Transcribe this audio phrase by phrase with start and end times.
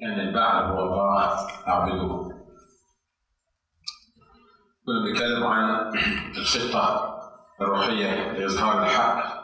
[0.00, 2.30] كان البعل هو الله أعبدوه.
[4.86, 5.92] كنا بنتكلم عن
[6.36, 7.16] الخطة
[7.60, 9.40] الروحية لإظهار الحق.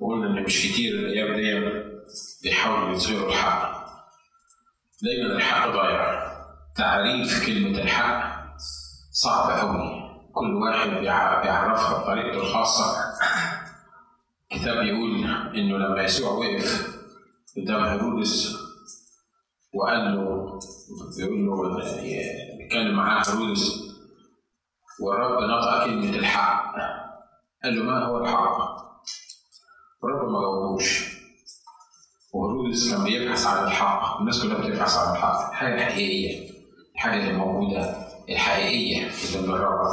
[0.00, 1.74] وقلنا إن مش كتير الأيام دي
[2.42, 3.84] بيحاولوا يظهروا الحق.
[5.02, 6.34] دايما الحق ضايع.
[6.76, 8.56] تعريف كلمة الحق
[9.12, 12.96] صعب أوي كل واحد بيعرفها بطريقته الخاصة.
[14.52, 15.24] الكتاب بيقول
[15.54, 16.96] إنه لما يسوع وقف
[17.56, 18.63] قدام هيرودس
[19.74, 20.58] وقال له
[21.18, 21.84] بيقول له
[22.58, 23.84] بيتكلم معاه هيرودس
[25.00, 26.74] والرب نطق كلمة الحق
[27.64, 28.58] قال له ما هو الحق؟
[30.04, 31.14] الرب ما جاوبوش.
[32.34, 36.50] وهيرودس كان بيبحث عن الحق الناس كلها بتبحث عن الحق الحاجة الحقيقية
[36.94, 37.96] الحاجة اللي موجودة
[38.28, 39.90] الحقيقية اللي من الرب.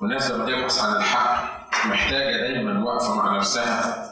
[0.00, 4.11] والناس لما تبحث عن الحق محتاجة دايما واقفة مع نفسها.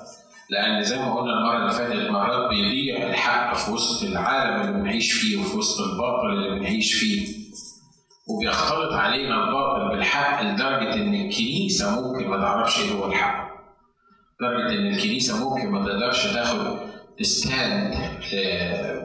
[0.50, 5.12] لأن زي ما قلنا المرة اللي فاتت مرات بيضيع الحق في وسط العالم اللي بنعيش
[5.12, 7.40] فيه وفي وسط الباطل اللي بنعيش فيه
[8.28, 13.50] وبيختلط علينا الباطل بالحق لدرجة إن الكنيسة ممكن ما تعرفش إيه هو الحق.
[14.40, 16.78] لدرجة إن الكنيسة ممكن ما تقدرش تاخد
[17.22, 17.94] ستاند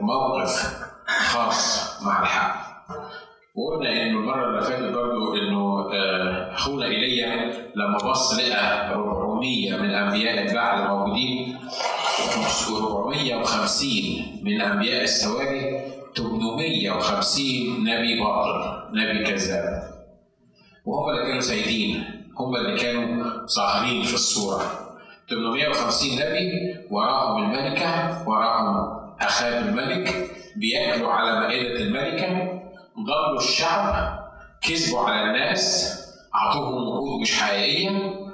[0.00, 2.65] موقف خاص مع الحق.
[3.56, 5.86] وقلنا إنه المرة اللي فاتت برضه إنه
[6.54, 11.56] أخونا إيليا لما بص لقى 400 من أنبياء البعل موجودين
[12.66, 13.84] و450
[14.42, 15.80] من أنبياء السواري
[16.16, 17.44] 850
[17.84, 19.82] نبي باطل نبي كذاب.
[20.86, 22.04] وهم اللي كانوا سايدين
[22.38, 23.24] هم اللي كانوا
[23.56, 24.62] ظاهرين في الصورة.
[25.30, 32.55] 850 نبي وراهم الملكة وراهم اخاب الملك بياكلوا على مائدة الملكة
[33.04, 34.18] ضلوا الشعب
[34.68, 35.96] كذبوا على الناس
[36.34, 38.26] أعطوهم وعود مش حقيقية.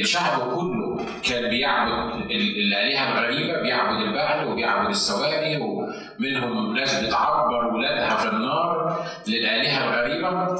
[0.00, 0.96] الشعب كله
[1.28, 9.84] كان بيعبد الآلهة الغريبة بيعبد البعل وبيعبد السواري ومنهم ناس بتعبر ولادها في النار للآلهة
[9.84, 10.56] الغريبة.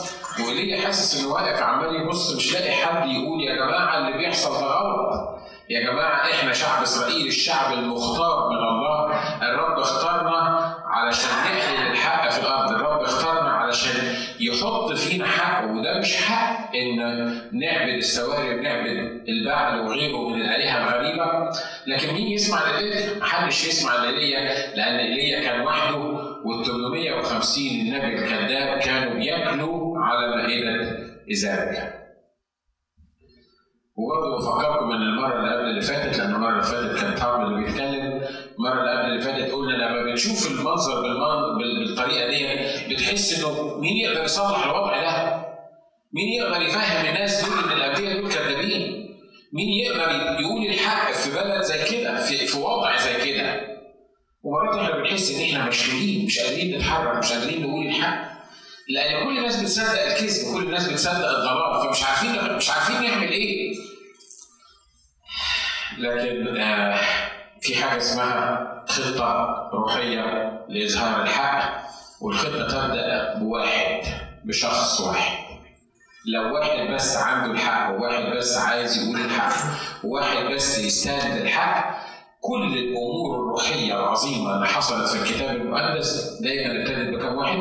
[0.47, 4.67] وايليا حاسس انه واقف عمال يبص؟ مش لاقي حد يقول يا جماعة اللي بيحصل ده
[4.67, 5.39] غلط.
[5.71, 9.13] يا جماعة إحنا شعب إسرائيل الشعب المختار من الله.
[9.43, 12.71] الرب اختارنا علشان نحيي الحق في الأرض.
[12.73, 16.97] الرب اختارنا علشان يحط فينا حق وده مش حق إن
[17.53, 21.51] نعبد السواري ونعبد البعل وغيره من الآلهة الغريبة.
[21.87, 24.41] لكن مين يسمع لإيليا؟ محدش يسمع لإيليا
[24.77, 25.97] لأن ايليا كان وحده
[26.45, 30.99] وال 850 النبي الكذاب كانوا بياكلوا على مائدة
[31.31, 32.06] ايزابل
[33.97, 37.65] وبرضه بفكركم من المرة اللي قبل اللي فاتت لأن المرة اللي فاتت كان طعم اللي
[37.65, 38.23] بيتكلم
[38.59, 41.03] المرة اللي قبل اللي فاتت قلنا لما بنشوف المنظر
[41.59, 45.47] بالطريقة دي بتحس إنه مين يقدر يصلح الوضع ده؟
[46.13, 49.09] مين يقدر يفهم الناس دول إن الانبياء دول كذابين؟
[49.53, 53.61] مين يقدر يقول الحق في بلد زي كده في, في وضع زي كده؟
[54.43, 58.37] ومرات إحنا بنحس إن إحنا مشلولين مش قادرين نتحرك مش قادرين نقول الحق
[58.89, 63.66] لأن كل الناس بتصدق الكذب كل الناس بتصدق الضلال فمش عارفين مش عارفين نعمل إيه
[65.99, 67.01] لكن آه
[67.61, 70.23] في حاجة اسمها خطة روحية
[70.69, 71.83] لإظهار الحق
[72.21, 74.01] والخطة تبدأ بواحد
[74.45, 75.47] بشخص واحد
[76.27, 79.55] لو واحد بس عنده الحق وواحد بس عايز يقول الحق
[80.05, 81.99] وواحد بس يستند الحق
[82.41, 87.59] كل الأمور الروحية العظيمة اللي حصلت في الكتاب المقدس دايما ابتدت بكم واحد؟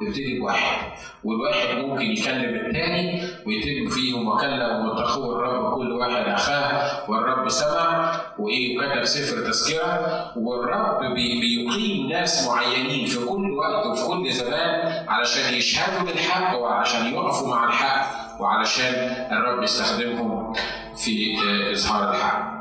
[0.00, 0.88] تبتدي بواحد
[1.24, 8.78] والواحد ممكن يكلم الثاني ويتم فيهم وكلم وتقوى الرب كل واحد أخاه والرب سمع وإيه
[8.78, 15.54] وكتب سفر تذكرة والرب بي بيقيم ناس معينين في كل وقت وفي كل زمان علشان
[15.54, 18.94] يشهدوا للحق وعلشان يقفوا مع الحق وعلشان
[19.32, 20.52] الرب يستخدمهم
[20.96, 21.36] في
[21.72, 22.58] إظهار الحق.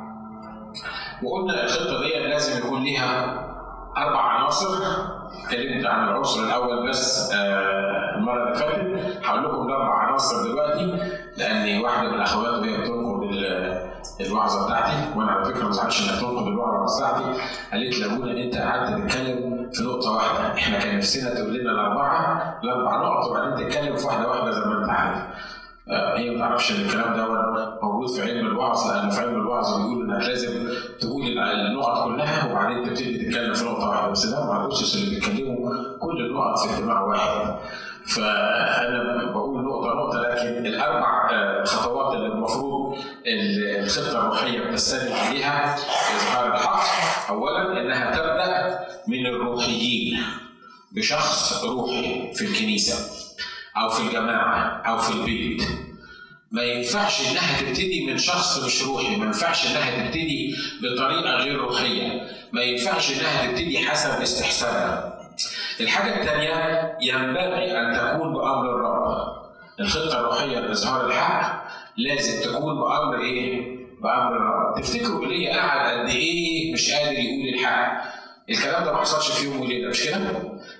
[1.23, 3.33] وقلنا الخطة دي لازم يكون ليها
[3.97, 4.67] أربع عناصر
[5.43, 7.31] اتكلمت عن العنصر الأول بس
[8.15, 9.25] المرة اللي فاتت.
[9.25, 10.99] هقول لكم الاربع عناصر دلوقتي
[11.37, 13.17] لأن واحدة من الأخوات وهي بتنقد
[14.21, 17.39] الوعظة بتاعتي وأنا على فكرة ما زعلش انها تنقد الوعظة بتاعتي.
[17.71, 20.53] قالت لي أبونا أنت قعدت تتكلم في نقطة واحدة.
[20.53, 24.81] إحنا كان نفسنا تقول لنا الأربعة الأربع نقط وبعدين تتكلم في واحدة واحدة زي ما
[24.81, 25.17] أنت عارف.
[25.89, 27.25] هي ما تعرفش ان الكلام ده
[27.83, 30.69] موجود في علم الوعظ لأن في علم الوعظ بيقول إنك لازم
[30.99, 34.25] تقول النقط كلها وبعدين تبتدي تتكلم في نقطة واحدة بس.
[34.25, 35.69] ده مع الاسس اللي بيتكلموا
[35.99, 37.55] كل النقط في اجتماع واحد.
[38.05, 41.29] فأنا بقول نقطة نقطة لكن الأربع
[41.63, 42.97] خطوات اللي المفروض
[43.79, 45.75] الخطة الروحية بتستند عليها
[46.15, 46.83] إظهار الحق.
[47.29, 50.17] اولا إنها تبدأ من الروحيين
[50.91, 53.26] بشخص روحي في الكنيسة.
[53.81, 55.61] أو في الجماعة أو في البيت.
[56.51, 62.21] ما ينفعش إنها تبتدي من شخص مش روحي ما ينفعش إنها تبتدي بطريقة غير روحية.
[62.51, 65.13] ما ينفعش إنها تبتدي حسب استحسانها
[65.81, 69.37] الحاجة الثانية ينبغي أن تكون بأمر الرب.
[69.79, 74.81] الخطة الروحية لإظهار الحق لازم تكون بأمر إيه؟ بأمر الرب.
[74.81, 78.03] تفتكروا ايليا قعد قد إيه مش قادر يقول الحق؟
[78.49, 80.17] الكلام ده ما حصلش في يوم وليلة مش كده؟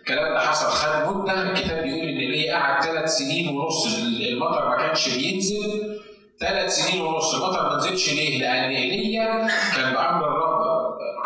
[0.09, 4.77] الكلام ده حصل خد مدة الكتاب بيقول إن ايليا قعد ثلاث سنين ونص المطر ما
[4.77, 5.99] كانش بينزل
[6.39, 10.56] ثلاث سنين ونص المطر ما نزلش ليه؟ لأن ايليا كان بأمر الرب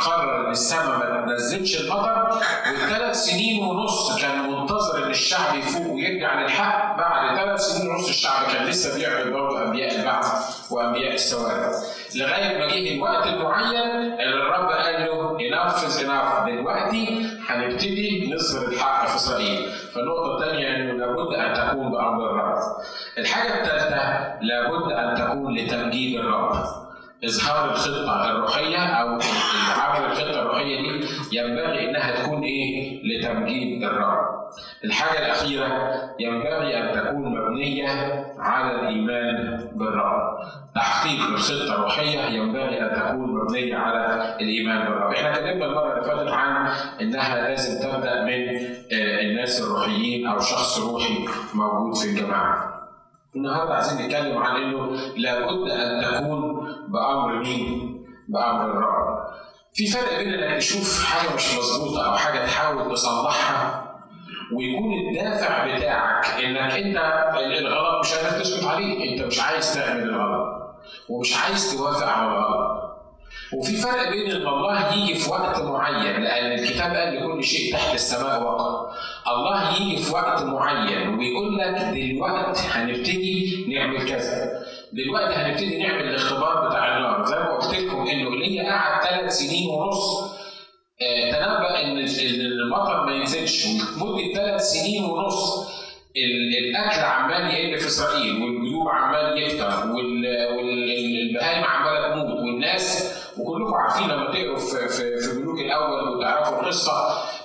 [0.01, 2.39] قرر إن السماء ما تنزلش المطر
[2.71, 6.97] والثلاث سنين ونص كان منتظر إن الشعب يفوق ويرجع للحق.
[6.97, 10.27] بعد ثلاث سنين ونص الشعب كان لسه بيعمل برضه أنبياء البعث
[10.71, 11.71] وأنبياء السواد.
[12.15, 19.07] لغاية ما جه الوقت المعين اللي الرب قال له ينفذ انف دلوقتي هنبتدي نظهر الحق
[19.07, 22.57] في اسرائيل فالنقطه الثانية إنه لابد أن تكون بامر الرب.
[23.17, 26.65] الحاجة الثالثه لابد أن تكون لتمجيد الرب.
[27.25, 29.07] إظهار الخطة الروحية أو
[29.81, 31.05] عمل الخطة الروحية دي
[31.37, 34.41] ينبغي إنها تكون إيه؟ لتمجيد الرب.
[34.83, 37.87] الحاجة الأخيرة ينبغي أن تكون مبنية
[38.39, 40.37] على الإيمان بالرب.
[40.75, 45.11] تحقيق الخطة الروحية ينبغي أن تكون مبنية على الإيمان بالرب.
[45.11, 46.71] إحنا اتكلمنا المرة اللي فاتت عن
[47.01, 48.49] إنها لازم تبدأ من
[49.21, 52.80] الناس الروحيين أو شخص روحي موجود في الجماعة.
[53.35, 59.21] النهارده عايزين نتكلم عن إنه لابد أن تكون بأمر مين؟ بأمر الرب.
[59.73, 63.91] في فرق بين إنك تشوف حاجة مش مظبوطة أو حاجة تحاول تصلحها
[64.55, 66.97] ويكون الدافع بتاعك إنك أنت
[67.59, 70.75] الغلط مش قادر تسكت عليه، أنت مش عايز تعمل الغلط
[71.09, 72.90] ومش عايز توافق على الغلط.
[73.53, 77.93] وفي فرق بين ان الله يجي في وقت معين لأن الكتاب قال لكل شيء تحت
[77.93, 78.89] السماء وقت.
[79.27, 84.51] الله يجي في وقت معين ويقول لك دلوقتي هنبتدي نعمل كذا.
[84.93, 89.69] دلوقتي هنبتدي نعمل الاختبار بتاع النار زي ما قلت لكم إنه ايليا قعد ثلاث سنين
[89.69, 90.31] ونص
[91.01, 93.65] آه تنبأ إن المطر ما ينزلش
[94.01, 95.71] ومده ثلاث سنين ونص
[96.17, 102.00] الأكل عمال يقل في إسرائيل والجيوب عمال يكتر والبهايم عمالة
[103.41, 106.91] وكلكم عارفين لما تقروا في في, في ملوك الأول وتعرفوا القصة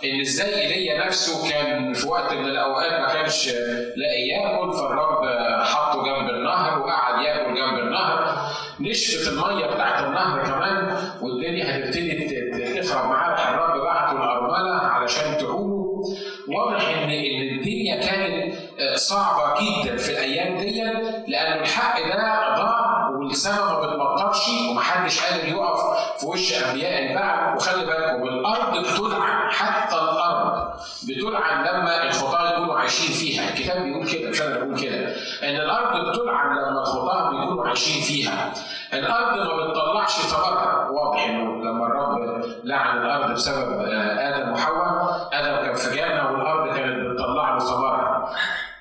[0.05, 3.49] إن إزاي إيليا نفسه كان في وقت من الأوقات ما كانش
[3.97, 5.25] لاقي يأكل فالرب
[5.65, 8.37] حطه جنب النهر وقعد يأكل جنب النهر.
[8.81, 16.03] نشفت المية بتاعت النهر كمان والدنيا هتبتدي تخرب معاه الرب بعته الأرملة علشان تعوله
[16.49, 18.55] واضح ان إن الدنيا كانت
[18.95, 20.83] صعبة جدا في الأيام دي
[21.29, 22.96] لأن الحق ده ضاع
[23.27, 25.81] والسماء ما بتمطرش ومحدش قادر يقف
[26.21, 27.57] في وش أنبياء البعث.
[27.57, 30.71] وخلي بالكم الأرض بتلعن حتى الأرض
[31.09, 33.49] بتلعن لما الخطاة يكونوا عايشين فيها.
[33.49, 34.97] الكتاب بيقول كده مش أنا بقول كده.
[35.43, 38.53] إن الأرض بتلعن لما الخطاة بيكونوا عايشين فيها.
[38.93, 43.81] الأرض ما بتطلعش ثمرها واضح إنه لما الرب لعن الأرض بسبب
[44.19, 48.31] آدم وحواء آدم كان في جنه والارض كانت بتطلع له ثمرها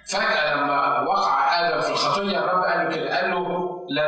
[0.08, 3.32] فجاه لما وقع آدم في الخطيه الرب قال له كده قال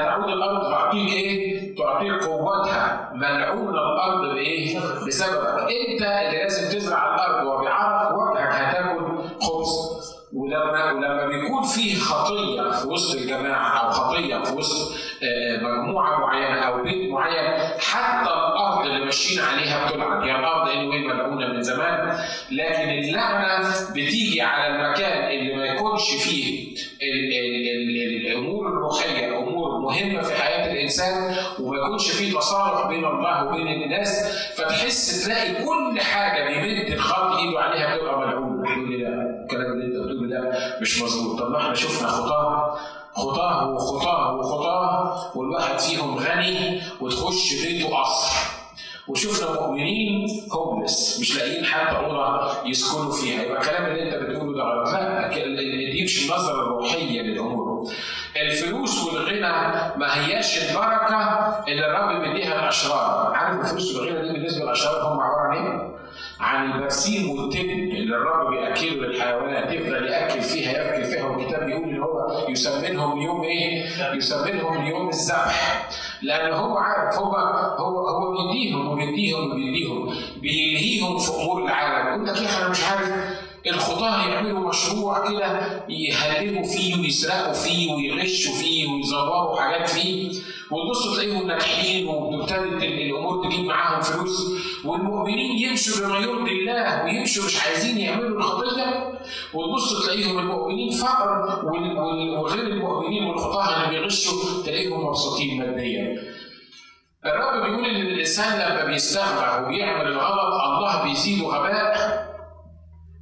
[0.08, 3.12] تعود الأرض تعطيك إيه؟ تعطيك قوتها.
[3.14, 4.78] ملعونه الأرض بإيه؟
[5.08, 5.48] بسببك.
[5.62, 10.08] أنت اللي لازم تزرع الأرض وبعرق وجهك هتاكل خبز.
[10.34, 14.92] ولما ولما بيكون فيه خطية في وسط الجماعة أو خطية في وسط
[15.62, 21.48] مجموعة معينة أو بيت معين حتى الأرض اللي ماشيين عليها بتلعن هي الأرض انوي ملعونة
[21.48, 22.18] من زمان.
[22.52, 25.47] لكن اللعنة بتيجي على المكان اللي
[25.88, 26.68] يكونش فيه.
[27.02, 33.06] ال ال ال الأمور الروحيه أمور مهمة في حياة الإنسان وما يكونش فيه تصالح بين
[33.06, 38.72] الله وبين الناس فتحس تلاقي كل حاجة بيمد الخط إيده عليها بتبقى ملعونة.
[38.72, 41.40] يقول لي لا الكلام اللي أنت بتقوله ده مش مظبوط.
[41.40, 42.78] طب ما إحنا شفنا خطاه.
[43.14, 48.57] خطاه وخطاه وخطاه والواحد فيهم غني وتخش بيته قصر.
[49.08, 53.44] وشفنا مؤمنين هوملس مش لاقيين حتى اوضه يسكنوا فيها.
[53.44, 54.90] يبقى الكلام اللي انت بتقوله ده غلط.
[54.94, 55.28] لا
[55.92, 57.88] دي مش النظرة الروحية للأمور.
[58.42, 59.52] الفلوس والغنى
[59.98, 61.18] ما هياش البركة
[61.68, 65.98] اللي الرب بيديها الاشرار عارف الفلوس والغنى دي بالنسبة للأشرار هم عبارة عن إيه؟
[66.40, 69.72] عن البرسيم والتبن اللي الرب بيأكله للحيوانات.
[69.74, 71.26] يفضل يأكل فيها يأكل فيها.
[71.26, 73.86] والكتاب بيقول إن هو يسمنهم يوم إيه؟
[74.16, 75.90] يسمنهم يوم الذبح.
[76.22, 77.36] لأن هو عارف هو
[77.78, 82.08] هو هو بيديهم وبيديهم وبيديهم بيلهيهم في أمور العالم.
[82.26, 83.12] يقول لك أنا مش عارف
[83.68, 90.32] الخطاة يعملوا مشروع كده يهللوا فيه ويسرقوا فيه ويغشوا فيه ويزوروا حاجات فيه.
[90.72, 94.52] وتبصوا تلاقيهم ناجحين وابتدت الأمور تجيب معاهم فلوس.
[94.86, 99.20] والمؤمنين يمشوا بما يرضي الله ويمشوا مش عايزين يعملوا الخطيه
[99.54, 101.60] وتبصوا تلاقيهم المؤمنين فقر
[102.40, 106.37] وغير المؤمنين والخطاة اللي بيغشوا تلاقيهم مبسوطين ماديا.
[107.26, 112.28] الرب بيقول إن الإنسان لما بيستغنى وبيعمل الغلط الله بيزيده غباء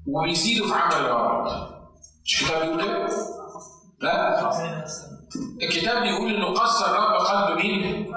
[0.08, 1.54] وبيزيده في عمل الغلط.
[2.26, 3.08] مش الكتاب بيقول كده؟
[4.02, 4.52] لا
[5.64, 8.12] الكتاب بيقول إنه قص الرب قلب مين؟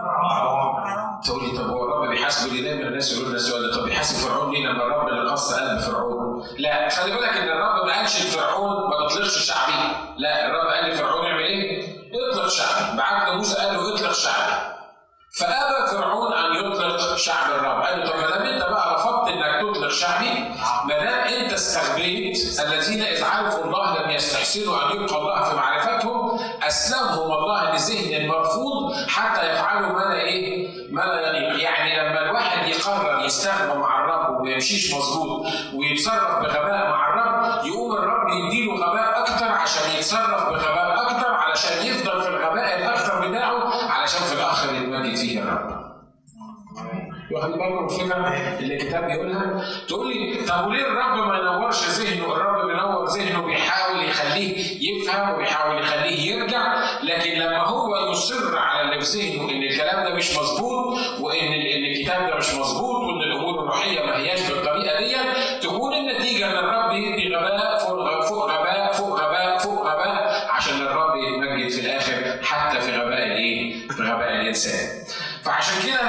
[1.25, 4.29] تقول لي طب هو الرب بيحاسبه ليه دايما الناس يقولوا لنا السؤال ده طب بيحاسب
[4.29, 8.27] فرعون ليه لما الرب اللي قص قلب فرعون؟ لا خلي بالك إن الرب ما قالش
[8.27, 11.89] لفرعون ما تطلقش شعبي لا الرب قال لفرعون اعمل إيه؟
[12.33, 14.78] اطلق شعبي بعت موسى قال له اطلق شعبي
[15.33, 19.61] فآبى فرعون أن يطلق شعب الرب قال له طب ما دام أنت بقى رفضت إنك
[19.61, 20.31] تطلق شعبي
[20.85, 26.39] ما دام أنت استغبيت الذين اذ عرفوا الله لم يستحسنوا أن يبقى الله في معرفتهم
[26.63, 32.69] أسلمهم الله لذهن مرفوض حتى يفعلوا ما لا إيه؟ ما لا يليق، يعني لما الواحد
[32.69, 39.19] يقرر يستغنى مع الرب وما يمشيش مظبوط ويتصرف بغباء مع الرب يقوم الرب يديله غباء
[39.21, 43.68] أكتر عشان يتصرف بغباء أكتر علشان يفضل في الغباء الاكثر بتاعه
[44.09, 45.89] علشان في الآخر يتمجد فيه الرب.
[47.33, 48.17] واخد بالكم الفكرة
[48.59, 54.05] اللي الكتاب بيقولها؟ تقول لي طب وليه الرب ما ينورش ذهنه؟ الرب بينور ذهنه بيحاول
[54.05, 54.57] يخليه
[54.91, 60.15] يفهم وبيحاول يخليه يرجع، لكن لما هو يصر على اللي في ذهنه إن الكلام ده
[60.15, 65.17] مش مظبوط وإن إن الكتاب ده مش مظبوط وإن الأمور الروحية ما هياش بالطريقة دي
[65.61, 71.13] تكون النتيجة إن الرب يدي غباء فوق فوق غباء فوق غباء فوق غباء عشان الرب
[71.17, 73.08] يتمجد في الآخر حتى في غباء
[74.09, 74.89] الايه؟ في غباء الانسان.
[75.45, 76.01] فعشان كده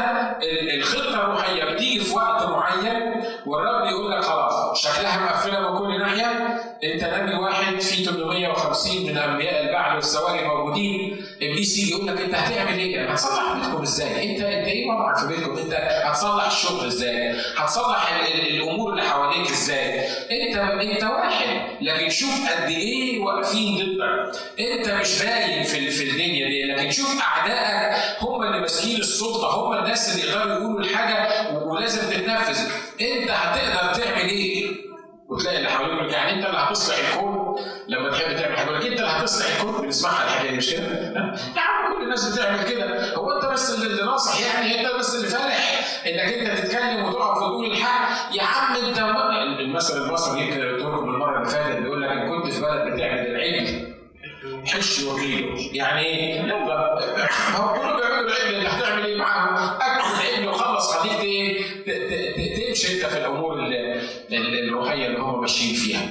[0.77, 3.13] الخطة الروحيه بتيجي في وقت معين
[3.45, 9.17] والرب يقول لك خلاص شكلها مقفلة من كل ناحية انت نبي واحد في 850 من
[9.17, 14.41] أنبياء البعل والسواري موجودين إبليس يجي يقول لك انت هتعمل إيه؟ هتصلح بيتكم إزاي؟ انت
[14.41, 15.73] انت إيه وضعك في بيتكم؟ انت
[16.05, 22.49] هتصلح الشغل إزاي؟ هتصلح ال ال الأمور اللي حواليك إزاي؟ انت انت واحد لكن شوف
[22.51, 28.43] قد إيه واقفين ضدك انت مش باين في في الدنيا دي لكن شوف أعدائك هم
[28.43, 31.27] اللي ماسكين السلطه هم الناس اللي يقدروا يقولوا الحاجة
[31.63, 32.59] ولازم تتنفذ.
[33.01, 34.71] انت هتقدر تعمل إيه؟
[35.29, 37.55] وتلاقي اللي حواليك يعني انت اللي هتصلح الكون؟
[37.87, 40.83] لما تحب تعمل حاجة انت اللي هتصلح الكون؟ بنسمعها الحكاية مش كده؟
[41.55, 43.15] يا عم كل الناس بتعمل كده.
[43.15, 47.65] هو انت بس اللي ناصح يعني؟ انت بس اللي فالح انك انت تتكلم وتقف وتقول
[47.71, 48.35] الحق.
[48.35, 48.99] يا عم انت
[49.59, 53.88] المثل المصري يمكن قلت لكم المره اللي فاتت بيقول لك كنت في بلد بتعمل العجل.
[54.73, 56.99] حش وكيله يعني إيه؟ يلا
[57.55, 61.19] هو كله بيعملوا العجل اللي هتعمل إيه معاهم؟ أكل العجل وخلص خليك
[62.67, 63.59] تمشي أنت في الأمور
[64.31, 66.09] الروحيه اللي هم ماشيين فيها.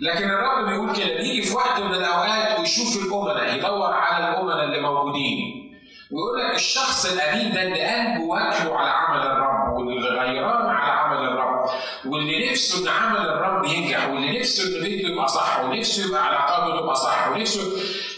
[0.00, 4.80] لكن الرب بيقول كده بيجي في وقت من الأوقات ويشوف الامناء يدور على الامناء اللي
[4.80, 5.68] موجودين
[6.10, 11.07] ويقول لك الشخص الامين ده اللي قلبه واكله على عمل الرب واللي غيران على عمل
[12.06, 16.80] واللي نفسه إن عمل الرب ينجح واللي نفسه إن بيته يبقى صح ونفسه يبقى علاقاته
[16.80, 17.60] تبقى صح ونفسه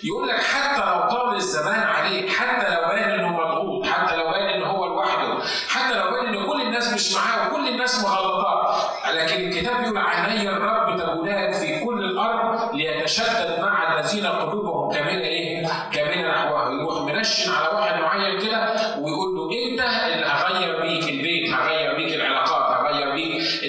[0.04, 4.46] يقول لك حتى لو طال الزمان عليه حتى لو بان إنه مضغوط حتى لو بان
[4.48, 8.76] إنه هو لوحده حتى لو بان ان كل الناس مش معاه وكل الناس مغلطات
[9.14, 15.66] لكن الكتاب يقول عيني الرب تقولان في كل الأرض ليتشدد مع الذين قلوبهم كامله إيه؟
[15.92, 19.79] كامله نحوه يروح منشن على واحد معين كده ويقول له إنت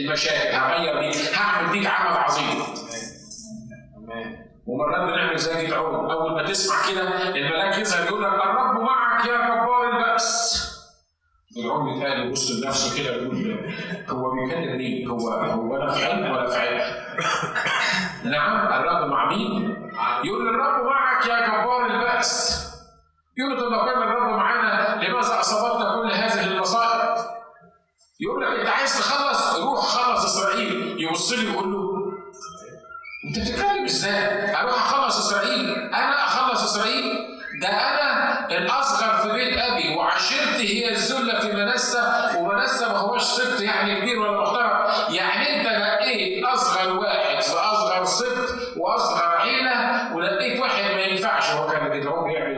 [0.01, 2.63] بيك المشاكل هغير بيك هعمل بيك عمل عظيم
[4.67, 9.38] ومرات بنعمل زي جدعون أول ما تسمع كده الملاك يظهر يقول لك الرب معك يا
[9.38, 10.62] جبار البأس
[11.55, 13.70] فرعون بيتهيألي يبص لنفسه كده يقول
[14.10, 16.81] هو بيكلم مين؟ هو هو أنا في علم ولا في علم؟
[18.31, 19.75] نعم الرب مع مين؟
[20.24, 22.62] يقول الرب معك يا جبار البأس.
[23.38, 27.10] يقول طب لو كان الرب معانا لماذا أصابتنا كل هذه المصائب؟
[28.21, 31.81] يقول لك انت عايز تخلص روح خلص إسرائيل يبص لي يقول له
[33.27, 37.27] انت بتتكلم إزاي؟ أروح أخلص إسرائيل؟ أنا أخلص إسرائيل؟
[37.61, 43.61] ده أنا الأصغر في بيت أبي وعشيرتي هي الذلة في منسى ومنسى ما هوش سبط
[43.61, 50.59] يعني كبير ولا محترم يعني انت نقيت أصغر واحد في أصغر سبط وأصغر عيلة ونقيت
[50.59, 52.57] واحد ما ينفعش هو كان جدعون بيعمل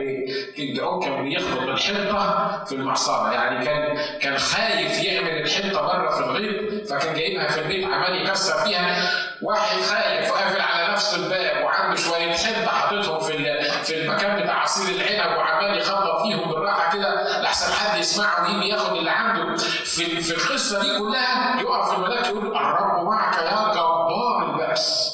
[0.72, 6.86] جدعون كان بيخبط الحنطه في المعصره يعني كان كان خايف يعمل الحنطه بره في الغيط
[6.88, 9.10] فكان جايبها في البيت عمال يكسر فيها.
[9.42, 14.94] واحد خايف وقافل على نفسه الباب وعنده شوية حنطه حاططهم في في المكان بتاع عصير
[14.96, 19.56] العنب وعمال يخبط فيهم بالراحة كده لحسن حد يسمعه ويجي ياخد اللي عنده.
[19.56, 25.13] في في القصة دي كلها يقف الملاك يقول الرب معك يا جبار بأس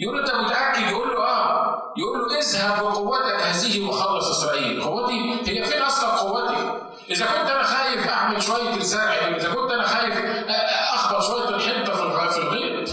[0.00, 1.92] يقول له انت متأكد؟ يقول له آه.
[1.96, 4.82] يقول له اذهب بقوتك هذه وخلص إسرائيل.
[4.82, 6.72] قوتي؟ هي فين أصلا قوتي؟
[7.10, 10.14] إذا كنت أنا خايف أعمل شوية الزرع إذا كنت أنا خايف
[10.94, 11.92] اخبط شوية الحنطة
[12.30, 12.88] في الغيط.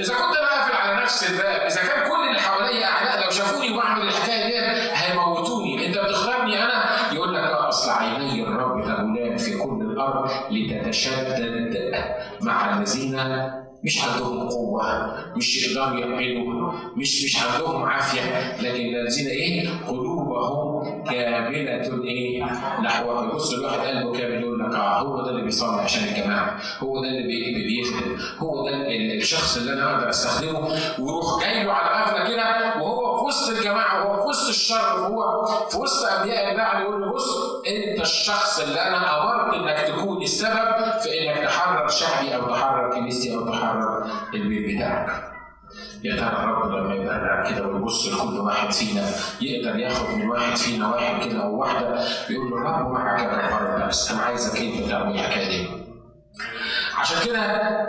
[0.00, 3.76] إذا كنت أنا قافل على نفس الباب إذا كان كل اللي حواليا أعداء لو شافوني
[3.76, 5.86] بعمل الحكاية دي هيموتوني.
[5.86, 6.84] أنت بتختارني أنا.
[7.12, 11.94] يقول لك أصل عيني الرب تغلان في كل الأرض لتتشدد
[12.40, 13.16] مع الذين
[13.86, 18.56] مش عندهم قوة مش يقدروا يعملوا مش مش عندهم عافية.
[18.62, 22.44] لكن الذين إيه؟ قلوبهم كاملة إيه؟
[22.84, 27.02] نحوه يبص الواحد قلبه كامل يقول لك آه هو ده اللي بيصلي عشان الجماعة هو
[27.02, 28.76] ده اللي بيخدم هو ده
[29.18, 30.58] الشخص اللي أنا أقدر أستخدمه.
[30.98, 35.44] ويروح جاي له على غفلة كده وهو في وسط الجماعة وهو في وسط الشر وهو
[35.70, 37.28] في وسط أنبياء البعل يقول له بص
[37.66, 43.34] أنت الشخص اللي أنا أمرت إنك تكون السبب في إنك تحرر شعبي أو تحرر كنيستي
[43.34, 45.32] أو تحرر البيت بتاعك
[46.04, 49.02] يا ترى الرب لما يبقى كده ويبص لكل واحد فينا
[49.40, 53.76] يقدر ياخد من واحد فينا واحد كده أو واحدة يقول له الرب معك يا جبار
[53.76, 55.68] النفس أنا عايزك أنت تعمل الحكاية دي.
[56.98, 57.40] عشان كده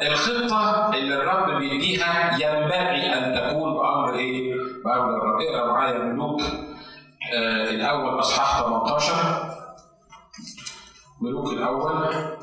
[0.08, 4.47] الخطة اللي الرب بيديها ينبغي أن تكون بأمر إيه؟
[4.94, 6.42] الرب اقرا معايا ملوك
[7.34, 9.54] آه الأول أصحاح 18
[11.22, 12.38] ملوك الأول.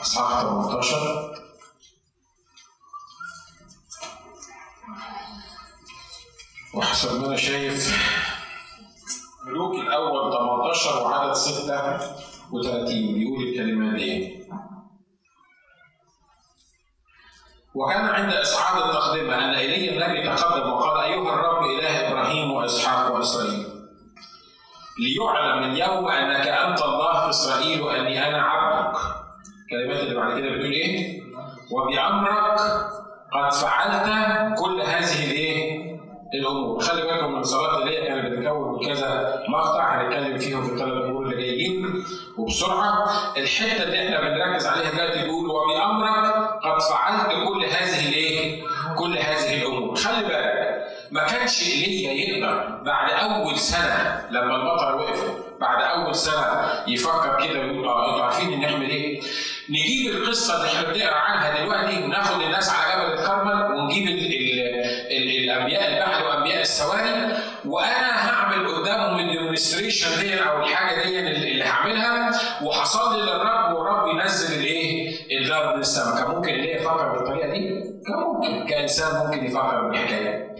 [0.00, 1.34] أصحاح 18
[6.74, 7.96] وحسب ما أنا شايف
[9.46, 14.38] ملوك الأول 18 وعدد 36 بيقول الكلمات دي.
[17.78, 23.66] وكان عند إسعاد التقدمة أن ايليا النبي تقدم وقال أيها الرب إله إبراهيم وإسحاق وإسرائيل
[24.98, 28.98] ليعلم اليوم أنك أنت الله في إسرائيل وأني أنا عبدك
[29.64, 31.22] الكلمات اللي بعد كده بتقول إيه؟
[31.72, 32.60] وبأمرك
[33.32, 34.04] قد فعلت
[34.58, 35.78] كل هذه الإيه؟
[36.34, 40.72] الأمور، خلي بالكم من الصلاه اللي هي كانت بتتكون من كذا مقطع هنتكلم فيهم في
[40.72, 41.04] الثلاث
[41.48, 42.04] اللي جايين
[42.36, 48.62] وبسرعة الحتة اللي إحنا بنركز عليها دلوقتي بيقول وبأمرك قد فعلت كل هذه الإيه؟
[48.98, 55.32] كل هذه الأمور، خلي بالك ما كانش ايليا يقدر بعد أول سنة لما المطر وقف
[55.60, 59.20] بعد أول سنة يفكر كده ويقول آه أنتوا عارفين نعمل إيه؟
[59.70, 64.60] نجيب القصة اللي إحنا بنقرأ عنها دلوقتي وناخد الناس على جبل الكرمل ونجيب ال ال
[65.10, 72.30] ال الأنبياء وانبياء السواري وأنا هعمل قدامهم ال demonstration دي أو الحاجة دي اللي هعملها
[72.62, 76.16] وهصلي للرب والرب ينزل الإيه؟ النار من السماء.
[76.22, 77.68] كان ممكن اللي يفكر بالطريقة دي؟
[78.06, 78.66] كان ممكن.
[78.66, 80.54] كانسان ممكن يفكر بالحكاية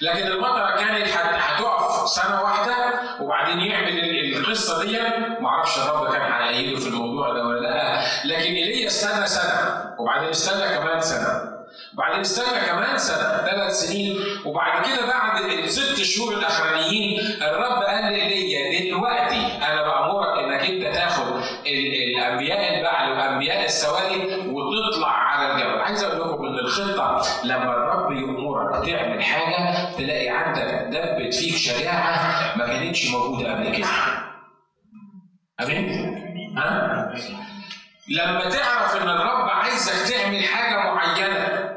[0.00, 2.74] لكن المطرة كانت هتقف سنة واحدة
[3.20, 3.98] وبعدين يعمل
[4.36, 4.98] القصة دي.
[5.40, 10.78] معرفش الرب كان هيأيده في الموضوع ده ولا لأ لكن ايليا استنى سنة وبعدين استنى
[10.78, 11.53] كمان سنة.
[11.94, 18.90] وبعدين استنى كمان سنة ثلاث سنين وبعد كده بعد الست شهور الأخرانيين الرب قال لايليا
[18.90, 24.16] دلوقتي أنا بأمرك إنك أنت تاخد الأنبياء البعل وأنبياء السواري
[24.48, 25.80] وتطلع على الجبل.
[25.80, 32.56] عايز أقول لكم إن الخطة لما الرب يأمرك تعمل حاجة تلاقي عندك دبت فيك شجاعه
[32.56, 33.86] ما كانتش موجودة قبل كده.
[35.62, 37.14] أمين؟ ها؟
[38.08, 41.74] لما تعرف إن الرب عايزك تعمل حاجة معينة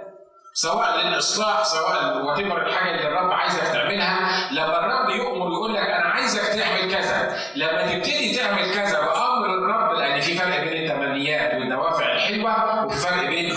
[0.54, 6.10] سواء للإصلاح سواء وات الحاجة اللي الرب عايزك تعملها لما الرب يؤمر يقول لك أنا
[6.10, 12.12] عايزك تعمل كذا لما تبتدي تعمل كذا بأمر الرب لأن في فرق بين التمنيات والدوافع
[12.12, 13.52] الحلوة وفي فرق بين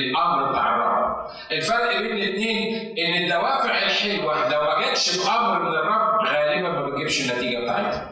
[0.00, 1.26] الأمر بتاع الرب.
[1.52, 7.20] الفرق بين الاثنين إن الدوافع الحلوة لو ما جاتش بأمر من الرب غالبا ما بتجيبش
[7.20, 8.08] النتيجة بتاعتها.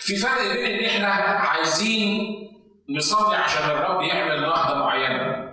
[0.00, 1.08] في فرق بين إن إحنا
[1.48, 2.41] عايزين
[2.96, 5.52] نصلي عشان الرب يعمل نهضة معينة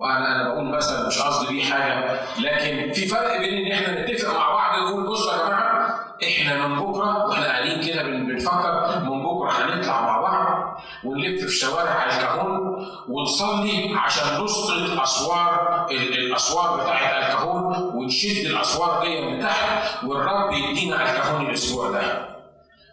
[0.00, 4.34] وأنا أنا بقول مثلا مش قصدي بيه حاجة لكن في فرق بين إن إحنا نتفق
[4.34, 9.50] مع بعض نقول بصوا يا جماعة إحنا من بكرة وإحنا قاعدين كده بنفكر من بكرة
[9.50, 18.46] هنطلع مع بعض ونلف في شوارع الكهون ونصلي عشان نسقط أسوار الأسوار بتاعت الكهون ونشد
[18.46, 22.28] الأسوار دي من تحت والرب يدينا الكهون الأسبوع ده.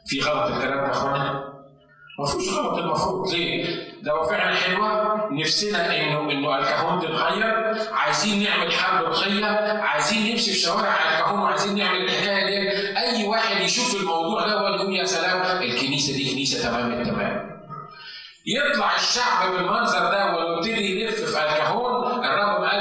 [0.07, 1.54] في غلط الكلام ده يا اخوانا؟
[2.19, 3.65] ما فيش غلط المفروض؟ ليه؟
[4.03, 9.45] دوافعنا حلوة نفسنا انه إنه الكهون تتغير عايزين نعمل حرب رقيه
[9.81, 12.97] عايزين نمشي في شوارع الكهون وعايزين نعمل الحكاية دي.
[12.97, 17.55] أي واحد يشوف الموضوع ده ويقول يا سلام الكنيسة دي كنيسة تمام التمام.
[18.47, 21.94] يطلع الشعب بالمنظر ده ويبتدي يلف في الكهون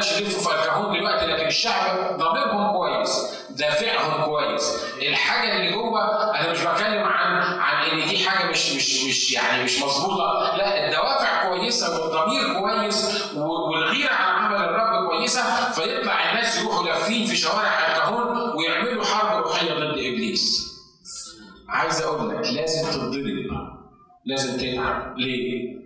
[0.05, 4.85] قالش لفوا في الكهون دلوقتي لكن الشعب ضميرهم كويس دافعهم كويس.
[5.03, 9.65] الحاجة اللي جوه أنا مش بتكلم عن عن إن دي حاجة مش مش مش يعني
[9.65, 10.57] مش مظبوطة.
[10.57, 17.37] لا الدوافع كويسة والضمير كويس والغيرة على عمل الرب كويسة فيطلع الناس يروحوا لافين في
[17.37, 20.75] شوارع الكهون ويعملوا حرب روحية ضد إبليس.
[21.69, 23.75] عايز أقول لك لازم تتضرب.
[24.27, 25.19] لازم تتعب.
[25.19, 25.84] ليه؟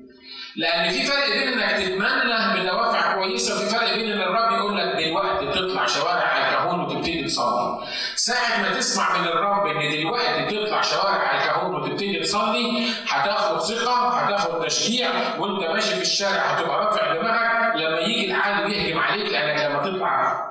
[0.59, 4.97] لأن في فرق بين إنك تتمنى بدوافع كويسة وفي فرق بين إن الرب يقول لك
[5.05, 7.79] دلوقتي تطلع شوارع الكهون وتبتدي تصلي.
[8.17, 14.67] ساعة ما تسمع من الرب إن دلوقتي تطلع شوارع الكهون وتبتدي تصلي هتاخد ثقة هتاخد
[14.67, 18.58] تشجيع وأنت ماشي في الشارع هتبقى رافع دماغك لما يجي العالم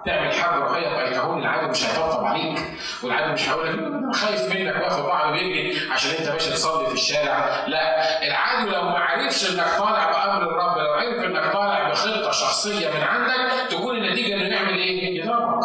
[0.08, 2.60] تعمل حرب روحيه في الكهون العالم مش هيطبطب عليك
[3.04, 6.94] والعالم مش هيقول لك أنا خايف منك واخد بعض بيجري عشان انت ماشي تصلي في
[6.94, 12.32] الشارع لا العالم لو ما عرفش انك طالع بأمر الرب لو عرف انك طالع بخطة
[12.32, 15.64] شخصية من عندك تكون النتيجة انه يعمل إيه؟ يضربك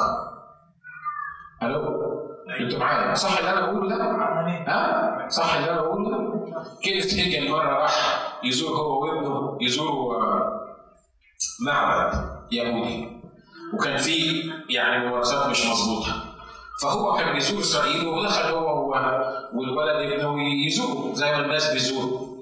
[1.63, 2.03] ألو
[2.61, 4.05] أنتوا معايا صح اللي أنا بقوله ده؟
[4.69, 6.43] ها؟ صح اللي أنا بقوله ده؟
[6.83, 7.93] كيف هيجل مره راح
[8.45, 10.15] يزور هو وابنه يزوروا
[11.67, 12.15] معبد
[12.53, 13.22] يهودي
[13.75, 16.25] وكان في يعني ممارسات مش مظبوطة.
[16.83, 18.91] فهو كان بيزور اسرائيل ودخل هو
[19.55, 22.33] والولد ابنه يزوروا زي ما الناس بيزوروا.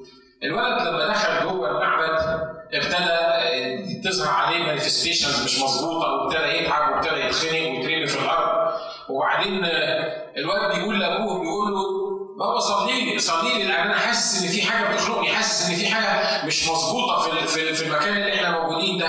[0.43, 2.40] الولد لما دخل جوه المعبد
[2.75, 8.73] ابتدى تظهر عليه manifestations مش مظبوطة وابتدى يتعب وابتدى يتخنق ويترمي في الأرض.
[9.09, 9.64] وبعدين
[10.37, 15.33] الولد بيقول لأبوه بيقول له بابا صلي لي لأن أنا حاسس إن في حاجة بتخنقني
[15.33, 19.07] حاسس إن في حاجة مش مظبوطة في في المكان اللي إحنا موجودين ده.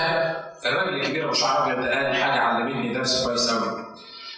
[0.66, 3.84] الراجل الكبير شعر أبيض ده قال حاجة علمتني درس كويس قوي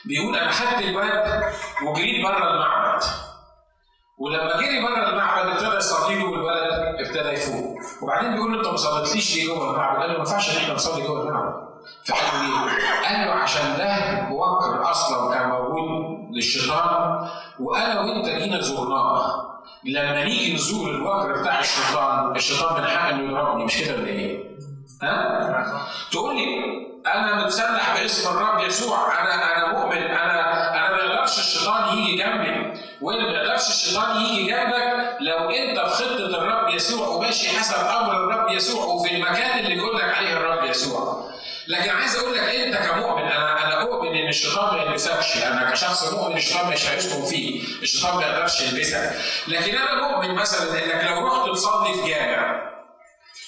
[0.04, 1.42] بيقول أنا خدت الواد
[1.87, 3.02] وجريت بره المعبد.
[4.18, 6.72] ولما جري بره المعبد ابتدى يصلي له والولد
[7.07, 7.76] ابتدى يفوق.
[8.02, 10.74] وبعدين بيقول له أنت ما صليتليش ليه جوه المعبد؟ قال له ما ينفعش إن إحنا
[10.74, 11.54] نصلي جوه المعبد.
[12.07, 17.29] فقال له ليه؟ قال له عشان ده موكر أصلا كان موجود للشيطان
[17.61, 19.51] وأنا وأنت جينا زرناه
[19.85, 24.44] لما نيجي نزور الوكر بتاع الشيطان الشيطان من حقه إنه يضربني مش كده ولا إيه؟
[25.03, 26.44] ها؟ تقول لي
[27.14, 32.81] أنا متسلح باسم الرب يسوع أنا أنا مؤمن أنا أنا ما يقدرش الشيطان يجي جنبي
[33.01, 38.12] وإن ما يقدرش الشيطان يجي جنبك لو أنت في خطة الرب يسوع وماشي حسب أمر
[38.16, 41.31] الرب يسوع وفي المكان اللي بيقول لك عليه الرب يسوع
[41.68, 43.84] لكن عايز أقول لك أنت كمؤمن أنا أنا
[44.24, 48.60] اؤمن إن الشيطان ما يلبسكش أنا كشخص مؤمن الشيطان مش هيسكن فيك الشيطان ما يقدرش
[48.60, 49.10] يلبسك.
[49.48, 52.64] لكن أنا مؤمن مثلا إنك لو رحت تصلي في جامع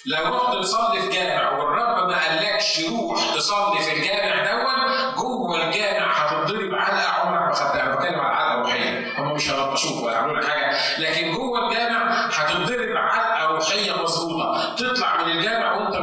[0.07, 6.13] لو رحت تصلي في جامع والرب ما قالكش روح تصلي في الجامع دون جوه الجامع
[6.13, 7.83] هتتضرب علقة عمرك ما خدتها.
[7.83, 10.77] أنا بتكلم على علقه روحيه هم مش هيلطشوك ولا يعملوا لك حاجة.
[10.99, 14.75] لكن جوه الجامع هتتضرب علقة روحية مظبوطة.
[14.75, 15.96] تطلع من الجامع وأنت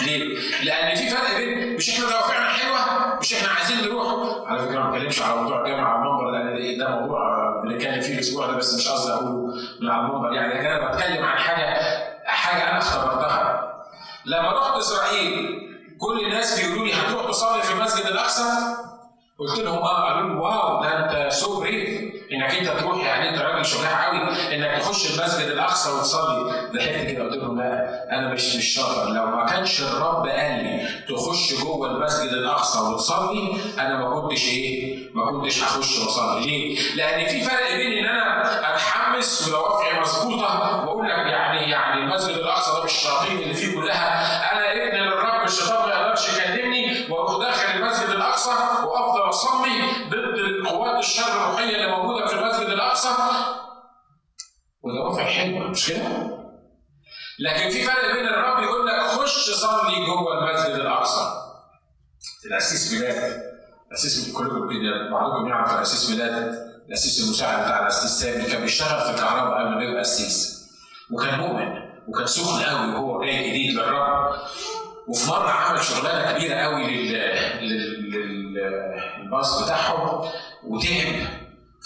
[0.00, 4.12] ليه؟ لأن في فرق بين مش إحنا دوافعنا حلوة مش إحنا عايزين نروح.
[4.50, 7.20] على فكرة ما بتكلمش على موضوع الجامعة على المنبر لأن ده موضوع
[7.64, 10.32] بنتكلم فيه الأسبوع ده بس مش قصدي أقوله من على المنبر.
[10.32, 11.80] يعني لكن أنا بتكلم عن حاجة
[12.24, 13.72] حاجة أنا اختبرتها.
[14.26, 15.58] لما رحت إسرائيل
[16.00, 18.42] كل الناس بيقولوا لي هتروح تصلي في المسجد الأقصى؟
[19.38, 20.88] قلت لهم آه قالوا لي wow ده
[21.26, 22.01] أنت so brave
[22.34, 24.18] إنك أنت تروح يعني أنت راجل شجاع قوي
[24.54, 29.26] إنك تخش المسجد الأقصى وتصلي ضحكت كده قلت لهم لا أنا مش مش شاطر لو
[29.26, 35.30] ما كانش الرب قال لي تخش جوه المسجد الأقصى وتصلي أنا ما كنتش إيه؟ ما
[35.30, 41.16] كنتش هخش وأصلي ليه؟ لأن في فرق بين إن أنا أتحمس ودوافعي مظبوطة وأقول لك
[41.26, 45.94] يعني يعني المسجد الأقصى ده مش الشياطين اللي فيه كلها أنا ابن للرب الشيطان ما
[45.94, 48.08] يقدرش يكلمني وأروح داخل المسجد
[48.46, 53.08] الأقصى وأفضل اصلي ضد قوات الشر الروحية اللي موجودة في المسجد الأقصى.
[54.82, 56.38] ودوافع حلوة مش كده؟
[57.38, 61.32] لكن في فرق بين الرب يقول لك خش صلي جوه المسجد الأقصى.
[62.46, 63.42] الاسيس ميلاد.
[63.88, 64.68] الاسيس كلكم
[65.12, 66.72] بعضكم يعرف الاسيس ميلاد.
[66.88, 70.62] الاسيس المساعد بتاع الاسيس سامي كان بيشتغل في الكهرباء قبل ما يبقى اسيس
[71.12, 74.34] وكان مؤمن وكان سخن قوي وهو جاي جديد للرب.
[75.08, 77.12] وفي مرة عمل شغلانة كبيرة قوي
[78.12, 80.28] للباص بتاعهم
[80.66, 81.14] وتعب.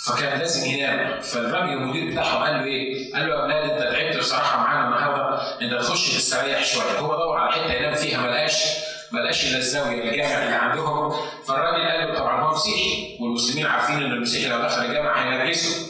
[0.07, 1.21] فكان لازم ينام.
[1.21, 5.61] فالراجل المدير بتاعهم قال له إيه؟ قال له يا أولاد أنت تعبت بصراحة معانا النهارده.
[5.63, 6.99] أنت تخش تستريح شوية.
[6.99, 8.65] هو دور على حتة ينام فيها ما لقاش
[9.13, 11.15] ما لقاش إلا الزاوية الجامع اللي عندهم.
[11.49, 15.87] فالراجل قال له طبعا هو مسيحي والمسلمين عارفين إن المسيحي لو دخل الجامع هينجسه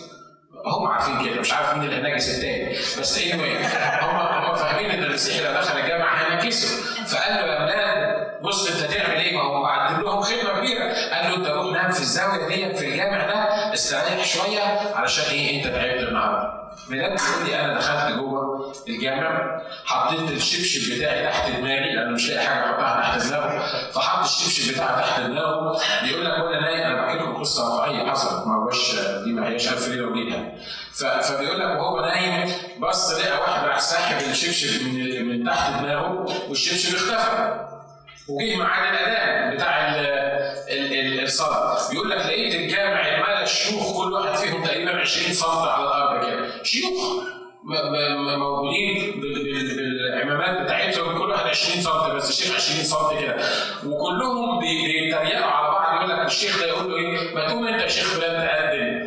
[0.66, 2.72] هم عارفين كده مش عارف مين اللي هنجس التاني.
[3.00, 3.40] بس إيه هم
[4.48, 7.95] هم فاهمين إن المسيحي لو دخل الجامع هينجسه فقال له يا أولاد
[8.46, 10.84] بص انت تعمل إيه؟ ما هو قدم لهم خدمه كبيرة.
[11.14, 14.60] قال له انت روح نام في الزاوية ديت في الجامع ده استريح شوية
[14.94, 16.66] علشان إيه؟ انت تعبت النهارده.
[16.88, 21.94] ميلاد بيقول لي أنا دخلت جوه الجامع حطيت الشبشب بتاعي تحت دماغي.
[21.94, 23.66] لأن مش لاقي حاجة احطها تحت دماغه.
[23.92, 25.80] فحط الشبشب بتاعي تحت دماغه.
[26.02, 28.46] بيقول لك وأنا نايم أنا بحكي لكم قصة واقعية حصلت.
[28.46, 30.52] ما هوش دي ما هياش ألف ليلة وليلة.
[31.22, 36.94] فبيقول لك وهو نايم بص لقى واحد راح ساحب الشبشب من من تحت دماغه والشبشب
[36.94, 37.75] اختفى.
[38.28, 39.96] وجه ميعاد الاذان بتاع
[41.22, 46.26] الصلاه بيقول لك لقيت الجامع عمال الشيوخ كل واحد فيهم تقريبا 20 سم على الأرض
[46.26, 46.62] كده.
[46.62, 47.22] شيوخ
[48.38, 53.36] موجودين بالعمامات بتاعتهم كل واحد 20 سم بس الشيخ 20 سم كده.
[53.86, 57.88] وكلهم بيتريقوا على بعض يقول لك الشيخ ده يقول له إيه؟ ما تقوم أنت يا
[57.88, 59.06] شيخ فلان تقدم.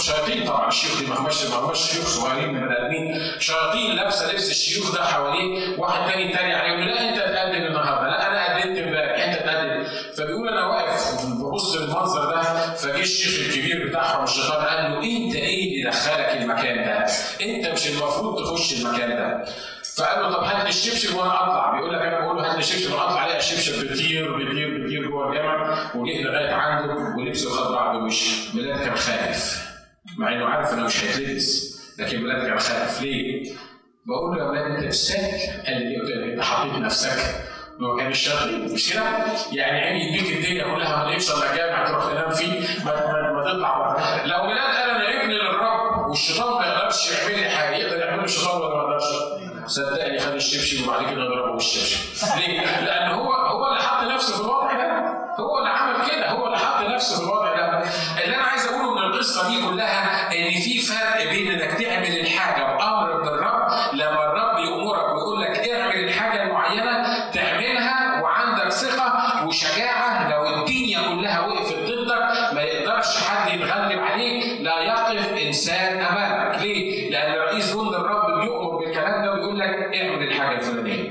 [0.00, 3.20] شياطين طبعا الشيوخ دي ما هماش ما هماش شيوخ صغيرين من آدمين.
[3.38, 8.08] شياطين لابسة لبس الشيوخ ده حواليه واحد تاني يتريق عليه يقول لا أنت تقدم النهارده
[8.08, 9.84] لا أنا قدمت امبارح انت تقدم
[10.16, 10.66] فبيقول أنا
[11.60, 12.42] ببص المنظر ده
[12.74, 17.06] فجه الشيخ الكبير بتاعهم الشيطان قال له أنت إيه اللي دخلك المكان ده؟
[17.46, 19.44] أنت مش المفروض تخش المكان ده.
[19.96, 22.58] فقال له طب هات لي الشبشب وأنا أطلع بيقول لك أنا بقول له هات لي
[22.60, 27.72] الشبشب وأنا أطلع عليها الشبشب بيطير بيطير بيطير جوه الجامع وجه لغاية عنده ولبسه وخد
[27.72, 29.66] بعضه ومشي ميلاد كان خايف
[30.18, 33.52] مع إنه عارف إنه مش هيتلبس لكن ميلاد كان خايف ليه؟
[34.06, 37.18] بقول له يا ولاد أنت تستاهل قال لي أنت حطيت نفسك
[37.82, 39.02] هو كان الشياطين مش كده؟
[39.52, 42.90] يعني عين يديك الدنيا كلها ما تمشي الا جامع تروح تنام فيه ما,
[43.46, 47.96] تطلع بره لو ميلاد قال أنا ابن للرب والشيطان ما يقدرش يعمل لي حاجة يقدر
[47.96, 49.04] يعمل الشيطان ولا ما يقدرش؟
[49.66, 51.98] صدقني خد الشبشب وبعد كده ضربه بالشبشب
[52.38, 56.46] ليه؟ لأن هو هو اللي حط نفسه في الوضع ده هو اللي عمل كده هو
[56.46, 57.84] اللي حط نفسه في الوضع ده
[58.24, 62.06] اللي أنا عايز أقوله من القصة دي كلها إن في فرق بين إنك تعمل
[75.50, 81.10] انسان امامك ليه؟ لأن رئيس جند الرب بيؤمر بالكلام ده ويقول لك اعمل الحاجة الفلانية.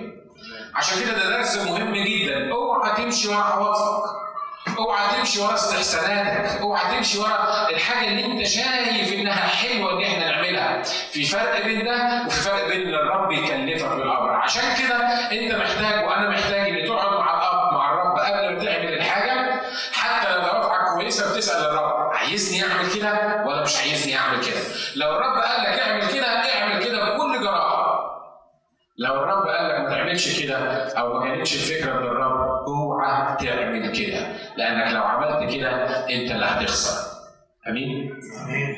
[0.75, 2.51] عشان كده ده درس مهم جدا.
[2.51, 4.09] أوعى تمشي ورا عواطفك.
[4.77, 6.61] أوعى تمشي ورا استحساناتك.
[6.61, 10.81] أوعى تمشي ورا الحاجة اللي أنت شايف إنها حلوة إن إحنا نعملها.
[10.83, 14.29] في فرق بين ده وفي فرق بين إن الرب يكلفك بالأمر.
[14.31, 14.95] عشان كده
[15.31, 19.61] أنت محتاج وأنا محتاج إن تقعد مع الاب مع الرب قبل ما تعمل الحاجة
[19.93, 20.41] حتى لو
[21.09, 24.59] كويسه بتسأل الرب عايزني أعمل كده ولا مش عايزني أعمل كده؟
[24.95, 27.99] لو الرب قال لك اعمل كده اعمل كده بكل جراءه
[28.97, 30.57] لو الرب قال لك ما تعملش كده
[30.99, 35.69] أو ما كانتش الفكرة من الرب اوعى تعمل كده لأنك لو عملت كده
[36.09, 37.09] أنت اللي هتخسر.
[37.67, 38.75] أمين؟ آمين.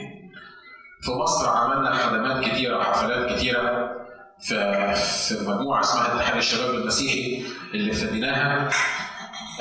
[1.02, 3.92] في مصر عملنا خدمات كتيرة وحفلات كتيرة
[4.40, 8.70] في في مجموعة اسمها اتحاد الشباب المسيحي اللي ابتديناها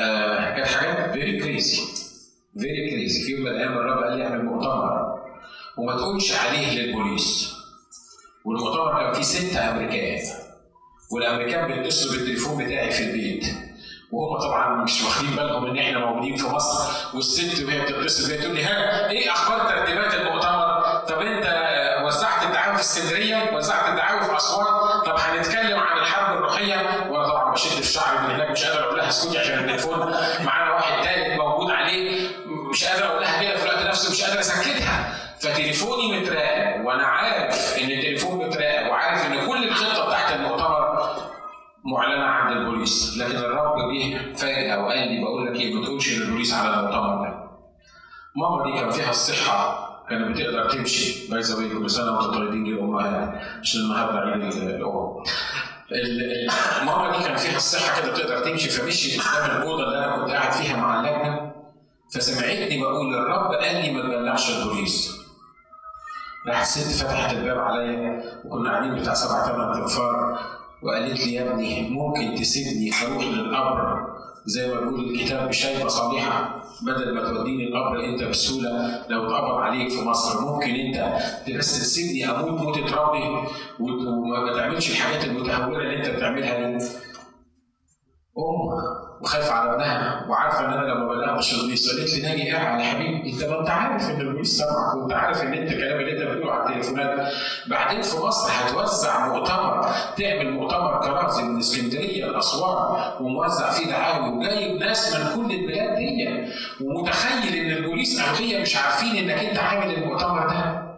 [0.01, 2.00] آه كانت حاجات very crazy
[2.59, 5.21] very crazy في يوم من الأيام الرب قال لي اعمل مؤتمر
[5.79, 7.53] وما تقولش عليه للبوليس.
[8.45, 10.19] والمؤتمر كان فيه ستة أمريكان.
[11.13, 13.45] والأمريكان بيتصلوا بالتليفون بتاعي في البيت.
[14.13, 16.93] وهم طبعا مش واخدين بالهم إن إحنا موجودين في مصر.
[17.17, 21.47] والست وهي بتتصل بيا تقول لي ها إيه أخبار ترتيبات المؤتمر؟ طب أنت
[22.07, 24.67] وزعت الدعاوى في اسكندرية؟ وزعت الدعاوى في أسوان؟
[25.07, 26.77] طب هنتكلم عن الحرب الروحية؟
[27.11, 29.99] وأنا طبعا بشد في شعري من هناك مش قادر أقول لها اسكتي عشان التليفون.
[30.45, 31.30] معانا واحد تالت
[31.91, 32.29] عليه
[32.71, 35.15] مش قادر أقول لها كده في الوقت نفسه مش قادر أسكتها.
[35.41, 41.01] فتليفوني متراقب وأنا عارف إن التليفون متراقب وعارف إن كل الخطة بتاعت المؤتمر
[41.85, 43.19] معلنة عند البوليس.
[43.19, 47.51] لكن الرب جه فجاه وقال لي بقول لك إيه ما تقولش للبوليس على المؤتمر ده.
[48.37, 51.29] ماما دي كان فيها الصحة كانت بتقدر تمشي.
[51.31, 55.23] by the كل سنة وأنتم طيبين للامهات عشان النهارده عيد الأم.
[56.87, 60.53] ماما دي كان فيها الصحة كده تقدر تمشي فمشيت قدام الأوضة اللي أنا كنت قاعد
[60.53, 61.40] فيها مع اللجنة.
[62.15, 65.21] فسمعتني بقول الرب قال لي ما تبلغش البوليس
[66.49, 70.39] راحت الست فتحت الباب عليا وكنا قاعدين بتاع سبع ثمان تنفار
[70.83, 74.07] وقالت لي يا ابني ممكن تسيبني أروح للقبر
[74.47, 79.89] زي ما بيقول الكتاب بشايبه صالحه بدل ما توديني القبر أنت بسهولة لو اتقبض عليك
[79.91, 81.17] في مصر ممكن أنت
[81.59, 83.23] بس تسيبني أموت موتة ربي
[83.81, 86.85] وما تعملش الحاجات المتهوره اللي أنت بتعملها دي.
[88.39, 88.70] أم
[89.21, 93.33] وخايفه على ابنها وعارفة إن أنا لما بلغش البوليس قالت لي ناجي قاعد يا حبيبي؟
[93.33, 96.53] أنت ما انت عارف إن البوليس سامعك وأنت عارف إن أنت الكلام اللي أنت بتقوله
[96.53, 97.33] على التليفونات.
[97.67, 99.87] بعدين في مصر هتوزع مؤتمر
[100.19, 106.29] تعمل مؤتمر كرازي من اسكندرية لاسوان وموزع فيه دعاوي وجايب ناس من كل البلاد دي.
[106.85, 110.91] ومتخيل إن البوليس اغبياء مش عارفين إنك أنت عامل المؤتمر ده؟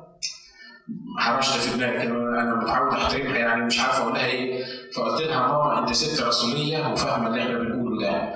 [1.18, 4.64] حرشت في دماغي أنا متعود أحترمها يعني مش عارف أقول لها إيه.
[4.96, 8.34] فقلت لها ماما انت ست رسوليه وفاهمة اللي إحنا بنقوله ده.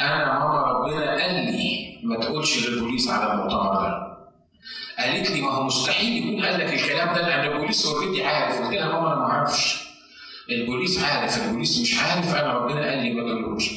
[0.00, 4.10] أنا ماما ربنا قال لي ما تقولش للبوليس على المؤتمر ده.
[4.98, 8.60] قالت لي ما هو مستحيل يكون قال لك الكلام ده لأن البوليس already عارف.
[8.60, 9.90] قلت لها ماما أنا ما أعرفش.
[10.50, 12.34] البوليس عارف البوليس مش عارف.
[12.34, 13.70] أنا ربنا قال لي ما تقولوش.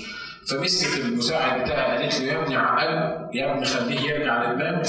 [0.49, 2.89] فمسكت المساعد بتاعي قالت له يا ابني عقل
[3.33, 4.83] يا ابني خليه يرجع للباب.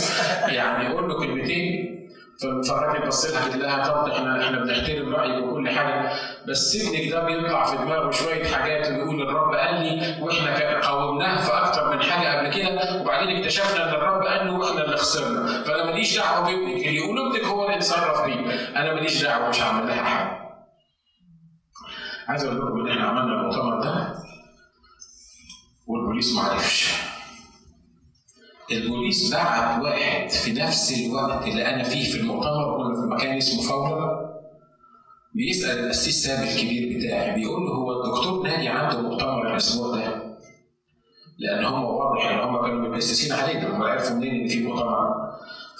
[0.48, 1.93] يعني قول له كلمتين.
[2.42, 6.12] فالراجل بص لها قال لها طب إحنا إحنا بنحترم رايك وكل حاجة
[6.48, 11.52] بس ابنك ده بيطلع في دماغه شوية حاجات ويقول الرب قال لي وإحنا قاومناه في
[11.52, 15.84] أكتر من حاجة قبل كده وبعدين اكتشفنا إن الرب قال له وإحنا اللي خسرنا فأنا
[15.84, 19.86] ماليش دعوة بابنك اللي يقول ابنك هو اللي يتصرف بيه أنا ماليش دعوة مش هعمل
[19.86, 20.38] لها حاجة.
[22.28, 24.14] عايز أقول لكم إن إحنا عملنا المؤتمر ده
[25.86, 26.94] والبوليس ما عرفش.
[28.72, 33.62] البوليس بعت واحد في نفس الوقت اللي أنا فيه في المؤتمر كنا في مكان اسمه
[33.62, 34.24] فورا
[35.34, 40.34] بيسأل القسيس سامي الكبير بتاعي بيقول له هو الدكتور ناجي عنده مؤتمر الأسبوع ده؟
[41.38, 45.14] لأن هم واضح إن هم كانوا متأسسين علينا هم عرفوا منين إن في مؤتمر.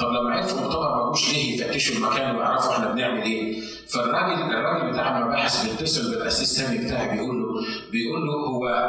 [0.01, 4.92] طب لما عرفوا المؤتمر ما جوش ليه يفتشوا المكان ويعرفوا إحنا بنعمل إيه؟ فالراجل الراجل
[4.92, 7.49] بتاع المباحث بيتصل بالاسيس سامي بتاعي بيقول له
[7.92, 8.87] بيقول له هو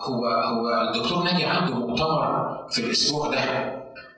[0.00, 3.76] هو هو الدكتور ناجي عنده مؤتمر في الأسبوع ده.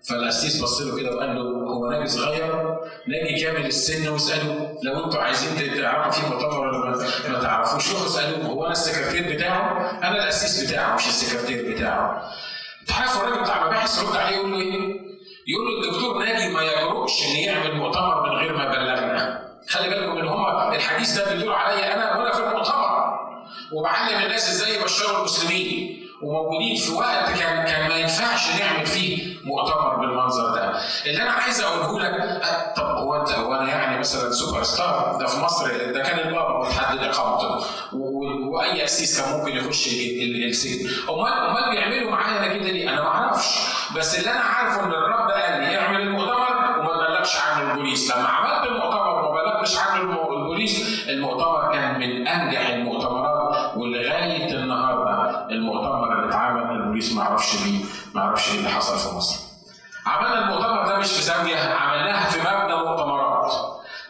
[0.08, 4.08] فالقسيس بص له كده وقال له هو ناجي صغير ناجي كامل السن.
[4.08, 6.96] واساله لو أنتوا عايزين تعرفوا في مؤتمر ولا
[7.28, 12.22] ما تعرفوش؟ روحوا اسالوه هو أنا السكرتير بتاعه؟ أنا القسيس بتاعه مش السكرتير بتاعه.
[12.86, 15.08] تعرفوا الراجل بتاع المباحث رد عليه يقول له إيه؟
[15.46, 19.48] يقول له الدكتور ناجي ما يجرؤش إن يعمل مؤتمر من غير ما يبلغنا.
[19.68, 23.18] خلي بالكم إن هم الحديث ده بيدور عليا أنا وأنا في المؤتمر.
[23.72, 29.96] وبعلم الناس إزاي يبشروا المسلمين؟ وموجودين في وقت كان كان ما ينفعش نعمل فيه مؤتمر
[29.96, 30.78] بالمنظر ده.
[31.06, 32.42] اللي أنا عايز أقوله لك
[32.76, 36.64] طب هو انت هو أنا يعني مثلا سوبر ستار ده في مصر ده كان البابا
[36.68, 37.66] بتحدد إقامته.
[38.52, 40.88] وأي قسيس كان ممكن يخش السجن.
[41.10, 43.58] امال أمال بيعملوا معايا كده ليه؟ أنا ما أعرفش.
[43.96, 48.10] بس اللي أنا عارفه إن الرب قال لي اعمل المؤتمر وما تبلغش عنه البوليس.
[48.16, 52.68] لما عملت المؤتمر وما بلغتش عنه البوليس المؤتمر كان من أنجح
[56.98, 57.84] البوليس ما أعرفش ليه
[58.14, 59.36] ما أعرفش إيه اللي حصل في مصر.
[60.06, 63.52] عملنا المؤتمر ده مش في زاوية عملناها في مبنى مؤتمرات.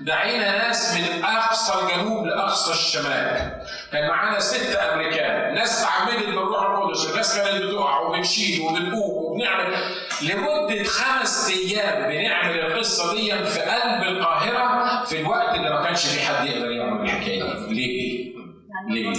[0.01, 3.53] دعينا ناس من أقصى الجنوب لأقصى الشمال.
[3.93, 9.75] كان معانا ست أمريكان، ناس اتعمدت بالروح القدس، الناس كانت بتقع وبتشيل وبتقوم وبنعمل
[10.23, 16.21] لمدة خمس أيام بنعمل القصة دي في قلب القاهرة في الوقت اللي ما كانش في
[16.21, 17.75] حد يقدر يعمل الحكاية دي.
[17.75, 18.18] ليه؟
[18.87, 19.13] ليه؟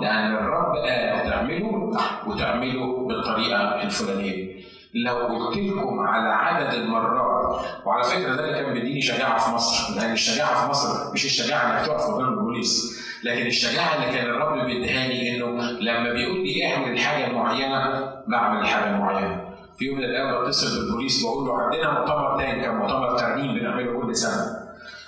[0.00, 4.60] لأن الرب قال تعملوا وتعملوا بالطريقة الفلانية.
[4.94, 9.94] لو قلت لكم على عدد المرات وعلى فكرة ده اللي كان بيديني شجاعة في مصر
[9.96, 14.66] لأن الشجاعة في مصر مش الشجاعة إنك تقف قدام البوليس لكن الشجاعة اللي كان الرب
[14.66, 15.46] بيديهاني إنه
[15.80, 19.40] لما بيقول لي اعمل الحاجة المعينه بعمل الحاجة المعينه
[19.78, 24.00] في يوم من الأيام بتصل بالبوليس بقول له عندنا مؤتمر تاني كان مؤتمر ترنيم بنعمله
[24.00, 24.46] كل سنة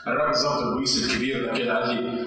[0.07, 2.27] الراجل ظابط البوليس الكبير ده كده قال لي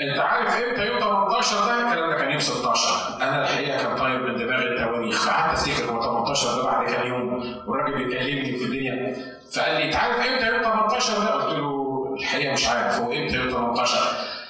[0.00, 4.18] انت عارف إمتى يوم 18 ده؟ الكلام ده كان يوم 16 أنا الحقيقة كان طاير
[4.18, 7.54] من دماغي التواريخ فقعدت افتكر هو 18 ده بعد كام يوم.
[7.66, 9.16] والراجل بيكلمني في الدنيا.
[9.56, 12.94] فقال لي انت عارف إمتى يوم 18 ده؟ قلت له الحقيقة مش عارف.
[13.00, 13.96] هو إمتى يوم 18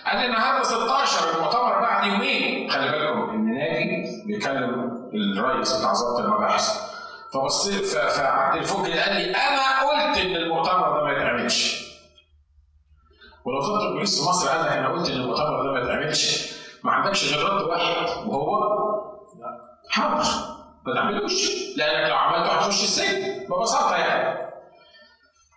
[0.07, 2.71] قال لي النهارده 16 المؤتمر بعد يومين.
[2.71, 4.91] خلي بالكم إن ناجي بيكلم
[5.39, 6.69] الرئيس بتاع ظبط المباحث.
[7.33, 11.84] فبصيت فعبد الفوجي قال لي أنا قلت إن المؤتمر ده ما يتعملش.
[13.45, 16.55] ولو ظبط البوليس في مصر قال أنا قلت إن المؤتمر ده ما يتعملش
[16.85, 18.75] ما عندكش غير رد واحد وهو
[19.91, 20.25] حاضر.
[20.87, 21.33] ما تعملوش.
[21.77, 23.47] لأنك لو عملته هتخش السجن.
[23.49, 24.45] ببساطة يعني.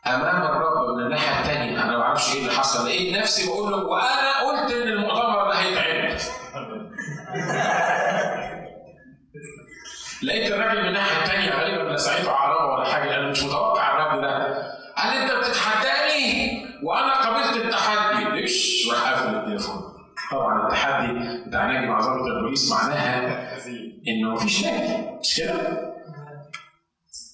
[0.08, 2.86] أمام الرب من الناحية الثانية أنا ما أعرفش إيه اللي حصل.
[2.86, 6.18] لقيت نفسي بقول له وأنا قلت إن المؤتمر ده هيتعمل.
[10.24, 14.64] لقيت الراجل من الناحية الثانية غالبا لسعيته عربه ولا حاجة لأن مش متوقع الراجل ده.
[14.98, 18.42] قال انت بتتحداني؟ وأنا قبلت التحدي.
[18.42, 19.82] ليش راح قافل التليفون.
[20.32, 21.14] طبعا التحدي
[21.48, 23.58] بتاع ناجي مع البوليس معناها
[24.08, 25.88] إنه مفيش ناجي مش كده؟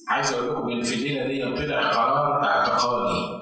[0.10, 3.40] عايز أقول لكم إن في الليلة دي طلع قرار اعتقالي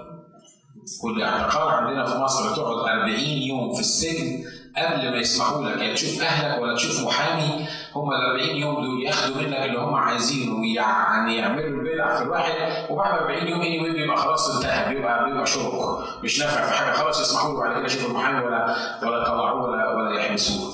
[1.02, 4.44] كل اعتقال عندنا في مصر تقعد 40 يوم في السجن
[4.78, 9.04] قبل ما يسمحوا لك يا تشوف أهلك ولا تشوف محامي هم ال 40 يوم دول
[9.04, 12.52] ياخدوا منك اللي هم عايزينه يعني يعملوا البدع في الواحد
[12.90, 16.94] وبعد 40 يوم اني anyway بيبقى خلاص انتهى بيبقى بيبقى شرق مش نافع في حاجة
[16.94, 20.74] خلاص يسمحوا له بعد كده يشوفوا المحامي ولا ولا يطلعوه ولا ولا يحبسوه.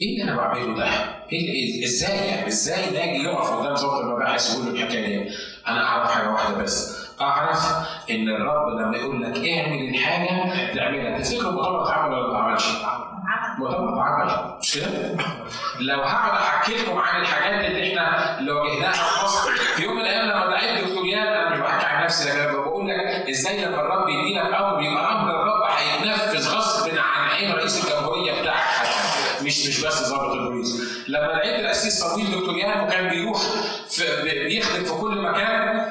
[0.00, 0.84] إيه اللي أنا بعمله ده؟
[1.32, 5.30] إيه إزاي يعني إزاي ناجي يقف قدام ظابط المباحث ويقول له الحكاية دي؟
[5.68, 7.66] أنا أعرف حاجة واحدة بس اعرف
[8.10, 10.28] إن الرب لما يقول لك اعمل الحاجة
[10.74, 12.64] تعملها تفتكروا المؤتمر اتعمل ولا ما اتعملش؟
[13.58, 15.16] مؤتمر اتعمل مش كده؟
[15.80, 20.00] لو هقعد احكي لكم عن الحاجات اللي إحنا اللي واجهناها في مصر في يوم من
[20.02, 24.08] الأيام لما دعيت دكتوريات أنا مش بحكي عن نفسي لكن بقول لك إزاي لما الرب
[24.08, 28.64] يدي لك أمر يبقى أمر الرب هيتنفذ غصب عن عين رئيس الجمهورية بتاعك
[29.42, 33.38] مش مش بس ضابط البوليس لما لقيت القسيس صمويل دكتوريان وكان بيروح
[33.90, 35.86] في بيخدم في كل مكان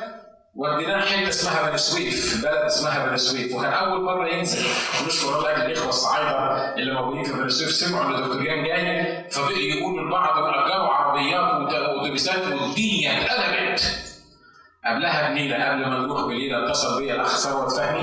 [0.56, 4.66] وديناه حتة اسمها بني سويف بلد اسمها بني سويف وكان أول مرة ينزل.
[5.03, 7.72] ونشكر الله الاخوه الصعايده اللي موجودين في بني سويف.
[7.72, 13.82] سمعوا إن دكتوريان جاي فبقوا يقولوا لبعض أجروا عربيات وأتوبيسات والدنيا اتقلبت
[14.86, 18.01] قبلها بليلة قبل ما نروح بليلة اتصل بيا الأخ ثروت فهمي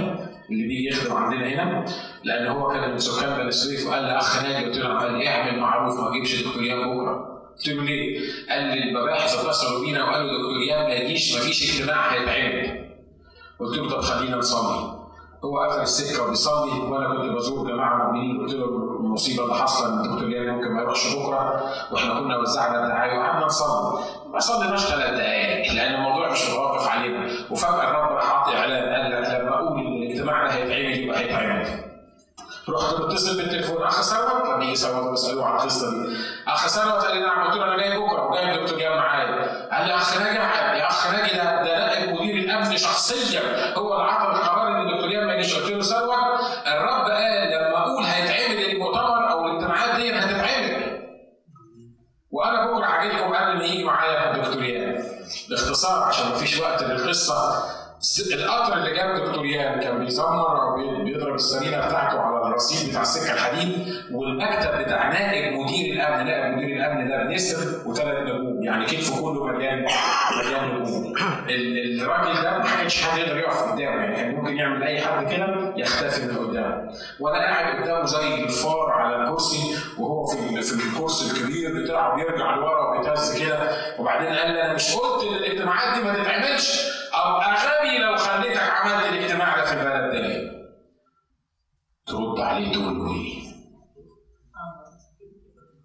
[0.51, 1.85] اللي بيجي يخدم عندنا هنا
[2.25, 5.59] لأن هو كان من سكان بني سويف وقال لي أخ ناجي قلت له لي أعمل
[5.61, 7.32] معروف ما تجيبش دكتوريان بكرة.
[7.69, 12.13] له ليه؟ قال لي المباحث اتصلوا بينا وقالوا دكتور أيام ما يجيش ما فيش اجتماع
[12.13, 12.89] هيتعمل.
[13.61, 14.99] قلت له طب خلينا نصلي.
[15.45, 18.65] هو قفل السكة وبيصلي وأنا كنت بزور جماعة مؤمنين قلت له
[19.01, 23.47] المصيبة اللي حاصلة إن الدكتور أيام ممكن ما يروحش بكرة وإحنا كنا وزعنا الدعاية وقعدنا
[23.47, 24.05] نصلي.
[24.33, 29.29] ما صليناش ثلاث دقائق لأن الموضوع مش متوقف علينا وفجأة الرب راح إعلان قال لك
[29.41, 31.92] لما أقول إن الاجتماع ده هيتعمل يبقى هيتعمل.
[32.69, 36.17] رحت متصل بالتليفون اخ ثروت يجي ثروت بساله على القصة دي
[36.49, 39.87] اخ ثروت قال لي نعم قلت له أنا جاي بكره وجاي الدكتور جاي معايا قال
[39.89, 40.37] لي اخ ناجي
[40.79, 45.11] يا اخ ناجي ده ده نائب مدير الامن شخصيا هو اللي عطى القرار ان الدكتور
[45.11, 50.13] يام ما يجيش قلت له ثروت الرب قال لما أقول هيتعمل المؤتمر أو الاجتماعات دي
[50.13, 51.03] هتتعمل
[52.31, 55.05] وأنا بكرة هاجي لكم قبل ما يجي معايا الدكتور يام
[55.51, 57.65] باختصار عشان ما فيش وقت للقصة
[58.35, 63.87] القطر اللي جاب دكتور يان كان بيزمر بيضرب السريره بتاعته على الرصيف بتاع السكه الحديد
[64.13, 69.45] والمكتب بتاع نائب مدير الأمن نائب مدير الأمن ده نسر وثلاث نجوم يعني كتفه كله
[69.47, 69.87] مليان
[70.39, 71.15] مليان نجوم.
[72.01, 75.73] الراجل ده ما كانش حد يقدر يقف قدامه يعني كان ممكن يعمل أي حد كده
[75.77, 76.93] يختفي من قدامه.
[77.21, 82.89] وأنا قاعد قدامه زي الفار على الكرسي وهو في في الكرسي الكبير بتاعه بيرجع لورا
[82.97, 83.59] وبيتهز كده.
[83.99, 87.02] وبعدين قال لي أنا مش قلت الاجتماعات دي ما تتعملش.
[87.29, 90.53] ابقى غبي لو خليتك عملت الاجتماع ده في البلد ده
[92.07, 93.43] ترد عليه تقول له إيه؟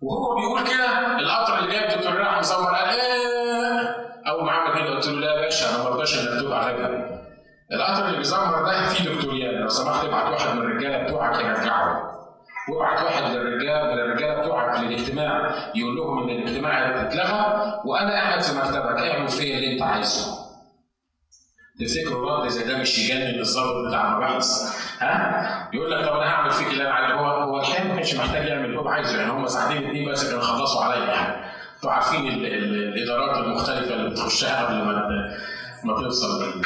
[0.01, 3.95] وهو بيقول كده القطر اللي جايب دكتور راح مصور قال إيه
[4.27, 7.17] أول ما عمل كده قلت له لا يا باشا أنا ما برضاش ان اكتب عليا.
[7.73, 12.11] القطر اللي بيزمر ده فيه دكتوريان لو سمحت ابعت واحد من الرجالة بتوعك يرجعه.
[12.69, 18.57] وابعت واحد للرجال من الرجاله بتوعك للاجتماع يقول لهم إن الاجتماع اتلغى وأنا قاعد في
[18.57, 20.46] مكتبك اعمل فيا اللي أنت عايزه.
[21.79, 24.45] تفتكروا رد زي ده مش يجنن الظابط بتاع المباحث
[24.99, 28.47] ها؟ يقول لك طب أنا هعمل فيك اللي أنا عايزه هو هو ما كانش محتاج
[28.47, 29.19] يعمل اللي هو عايزه.
[29.19, 31.05] يعني هم ساعتين اتنين بس كانوا خلصوا عليا.
[31.05, 35.07] يعني أنتوا عارفين ال ال الإدارات المختلفة اللي بتخشها قبل ما
[35.83, 36.61] ما توصل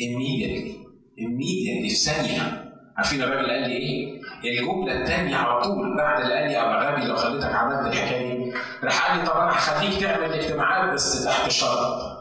[0.00, 0.72] immediately.
[1.18, 2.64] Immediately في ثانية.
[2.96, 7.04] عارفين الراجل قال لي إيه؟ الجملة الثانية على طول بعد اللي قال لي ابقى غبي
[7.04, 8.52] لو خليتك عملت الحكاية دي.
[8.84, 12.17] راح قال لي طب أنا هخليك تعمل اجتماعات بس تحت شرط.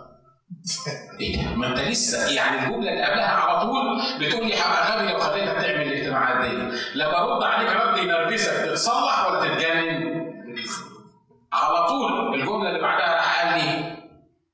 [1.20, 5.20] ده؟ ما أنت لسه يعني الجملة اللي قبلها على طول بتقول لي هبقى غبي لو
[5.20, 6.58] خليتك تعمل الاجتماعات دي
[6.96, 10.18] لما ارد عليك رد ينرفزك تتصلح ولا تتجنن؟
[11.54, 13.98] على طول الجملة اللي بعدها راح قال لي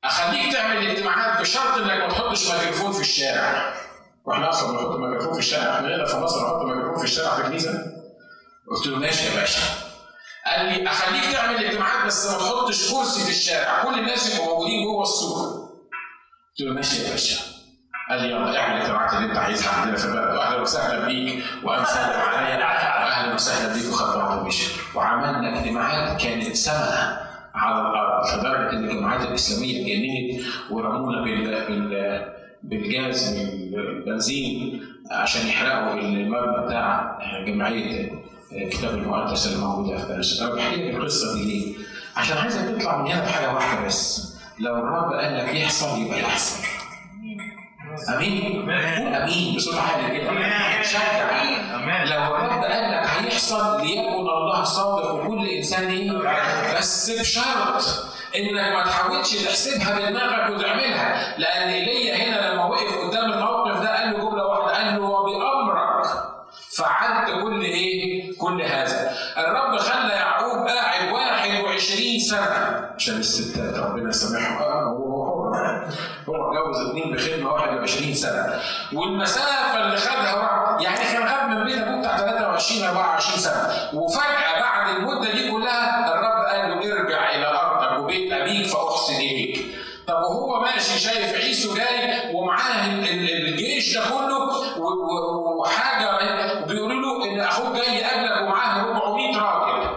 [0.04, 3.74] أخليك تعمل الاجتماعات بشرط إنك ما تحطش ميكروفون في الشارع
[4.26, 7.42] وإحنا أصلا بنحط ميكروفون في الشارع إحنا هنا في مصر نحط ميكروفون في الشارع في
[7.42, 7.74] الكنيسة
[8.72, 9.62] قلت له ماشي يا باشا
[10.46, 14.84] قال لي أخليك تعمل اجتماعات بس ما تحطش كرسي في الشارع كل الناس يبقوا موجودين
[14.84, 15.63] جوه السور
[16.60, 17.38] قلت له ماشي يا باشا
[18.10, 21.86] قال لي يلا اعمل الاجتماعات اللي انت عايزها عندنا في البلد واهلا وسهلا بيك وقام
[21.86, 27.18] سلم عليا واهلا وسهلا بيك بعضه ومشي وعملنا اجتماعات كانت سما
[27.56, 32.34] على الأرض لدرجة إن الجماعات الإسلامية اتجننت ورمونا بال بال
[32.64, 33.34] بالجاز
[33.72, 38.12] بالبنزين عشان يحرقوا المبنى بتاع جمعية
[38.52, 40.42] الكتاب المقدس اللي موجودة في باريس.
[40.42, 41.76] أنا بحكي القصة دي ليه؟
[42.16, 44.33] عشان عايزك تطلع من هنا بحاجة واحدة بس.
[44.64, 46.64] لو الرب قال لك يحصل يبقى يحصل.
[48.16, 48.72] آمين؟ قول
[49.16, 50.32] آمين بصوت عالي كده.
[50.84, 51.44] شجع.
[52.06, 56.12] لو الرب قال لك هيحصل ليكن الله صادق وكل إنسان إيه؟
[56.78, 57.84] بس بشرط
[58.36, 64.12] إنك ما تحاولش تحسبها بدماغك وتعملها لأن إيليا هنا لما وقف قدام الموقف ده قال
[64.12, 66.06] له جملة واحدة قال له وبأمرك
[66.78, 69.16] فعلت كل إيه؟ كل هذا.
[69.38, 70.93] الرب خلى يعقوب قاعد
[71.78, 72.92] 21 سنة.
[72.96, 74.58] عشان الستات ربنا يسامحهم.
[74.88, 75.54] هو هو
[76.28, 78.60] هو اتجوز اثنين بخدمة 21 سنة.
[78.94, 83.90] والمسافة اللي خدها يعني كان غاب من بيت أبوه بتاع 23 24 سنة.
[83.94, 89.66] وفجأة بعد المدة دي كلها الرب قال له ارجع إلى أرضك وبيت أبيك فأحسن إليك.
[90.08, 94.40] طب وهو ماشي شايف عيسو جاي ومعاه الجيش ده كله
[95.60, 96.10] وحاجة
[96.64, 99.90] وبيقولوا له إن أخوك جاي يقابلك ومعاه 400 راجل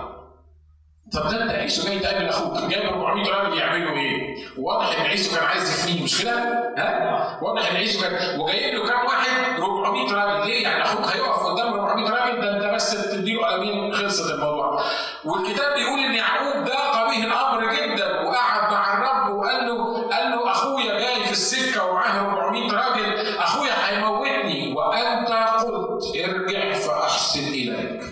[1.16, 5.36] طب ده انت عيسو جاي تقابل أخوك جايب 400 راجل يعملوا إيه؟ واضح ان عيسو
[5.36, 6.32] كان عايز يفنيه مش كده؟
[6.78, 11.42] ها؟ واضح ان عيسو كان وجايب له كام واحد 400 راجل ليه؟ يعني أخوك هيقف
[11.46, 14.82] قدام 400 راجل ده انت بس تديله قلمين خلصت الموضوع
[15.24, 20.50] والكتاب بيقول إن يعقوب ده قوي الأمر جدا وقعد مع الرب وقال له قال له
[20.50, 28.02] أخويا جاي في السكة ومعاه 400 راجل اخويا هيموتني وانت قلت ارجع فاحسن اليك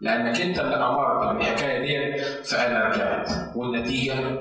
[0.00, 4.38] لأنك أنت اللي أمرت بالحكاية دي فأنا رجعت والنتيجة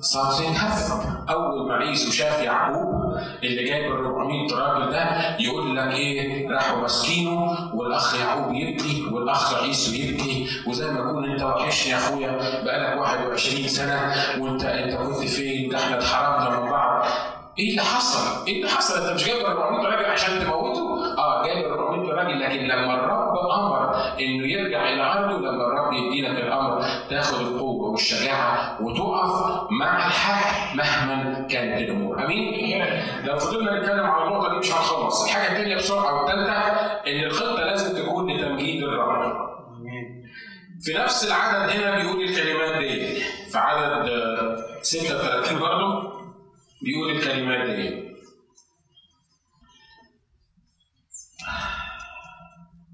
[0.00, 0.92] صار سينهف
[1.30, 6.80] أول ما عيسو شاف يعقوب اللي جايب ال 400 راجل ده يقول لك إيه راحوا
[6.80, 12.30] ماسكينه والأخ يعقوب يبكي والأخ عيسو يبكي وزي ما يكون أنت وحشني يا أخويا
[12.64, 17.04] بقالك 21 سنة وانت أنت كنت فين ده إحنا اتحرمنا من بعض
[17.58, 20.89] إيه اللي حصل؟ إيه اللي حصل؟ أنت مش جايب 400 راجل عشان تموته؟
[21.20, 26.40] آه جايب 400 راجل لكن لما الرب أمر إنه يرجع إلى ارضه لما الرب يديلك
[26.40, 32.84] الأمر تاخد القوة والشجاعة وتقف مع الحق مهما كانت الأمور، آمين؟
[33.24, 36.52] لو فضلنا نتكلم على النقطة دي مش هنخلص، الحاجة الثانية بسرعة والثالثه
[37.06, 39.50] إن الخطة لازم تكون لتمجيد الرب.
[40.82, 43.14] في نفس العدد هنا بيقول الكلمات دي.
[43.50, 44.10] في عدد
[44.82, 46.12] 36 برضه
[46.82, 48.09] بيقول الكلمات دي.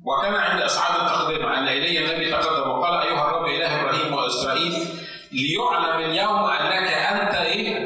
[0.07, 4.73] وكان عند اصحاب التقدم أن ايليا النبي تقدم وقال أيها الرب إله إبراهيم وإسرائيل
[5.33, 7.77] ليعلم اليوم أنك أنت إيه؟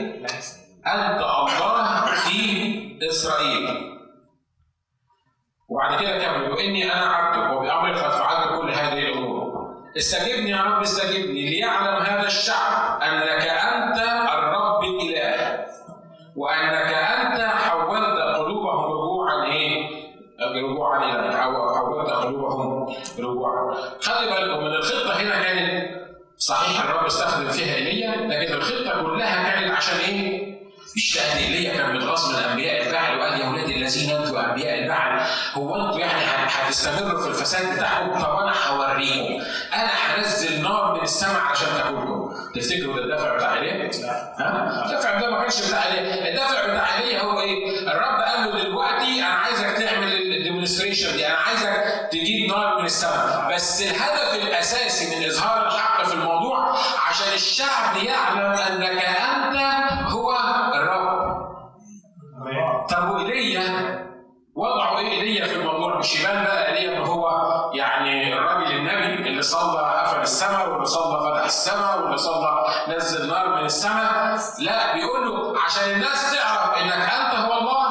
[0.87, 3.91] أنت الله في إسرائيل.
[5.68, 9.51] وبعد كده كمل وإني أنا عبدك وبأمرك قد فعلت كل هذه الأمور.
[9.97, 13.70] استجبني يا رب استجبني ليعلم هذا الشعب أنك أنت
[23.21, 23.75] رجوعا.
[24.01, 25.91] خلي بالكم من الخطة هنا كانت
[26.39, 30.51] صحيح الرب استخدم فيها ايليا لكن الخطة كلها كانت عشان إيه؟
[30.97, 35.27] مش لأن ايليا كان متغاظ من أنبياء البعل وقال يا أولاد الذين أنتوا أنبياء البعل
[35.55, 39.45] هو أنتوا يعني هتستمروا في الفساد بتاعكم طب أنا هوريكم
[39.75, 43.91] أنا هنزل نار من السماء عشان تاكلكم تفتكروا ده الدافع بتاع إيليا؟
[44.39, 48.62] ها؟ الدافع ده ما كانش بتاع إيليا الدافع بتاع إيليا هو إيه؟ الرب قال له
[48.64, 50.10] دلوقتي أنا عايزك تعمل
[50.61, 56.15] الديمونستريشن دي أنا عايزك تجيب نار من السماء بس الهدف الأساسي من إظهار الحق في
[56.15, 56.75] الموضوع
[57.09, 59.57] عشان الشعب يعلم أنك أنت
[60.11, 60.33] هو
[60.75, 61.41] الرب.
[62.91, 64.01] طب وايليا
[64.57, 65.99] وضعوا إيه ايليا في الموضوع.
[65.99, 67.31] مش يبان بقى ايليا إن هو
[67.75, 73.49] يعني الراجل النبي اللي صلى قفل السماء واللي صلى فتح السماء واللي صلى نزل نار
[73.49, 74.39] من السماء.
[74.59, 77.89] لا بيقول له عشان الناس تعرف إنك أنت هو الله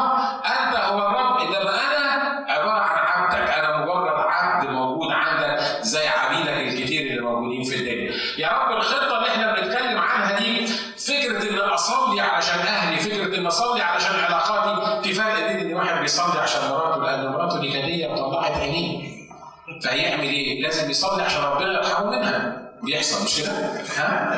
[16.10, 19.10] بيصلي عشان مراته لأن مراته دي كدية وطلعت عينيه
[19.84, 22.62] فهيعمل إيه؟ لازم يصلي عشان ربنا يرحمه منها.
[22.84, 23.52] بيحصل مش كده؟
[23.98, 24.34] ها؟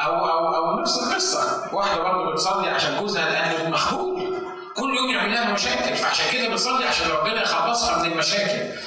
[0.00, 1.74] أو أو أو نفس القصة.
[1.74, 4.36] واحدة برضه بتصلي عشان جوزها لأنه مخبول
[4.76, 5.94] كل يوم يعمل لها مشاكل.
[5.96, 8.78] فعشان كده بتصلي عشان ربنا يخلصها من المشاكل.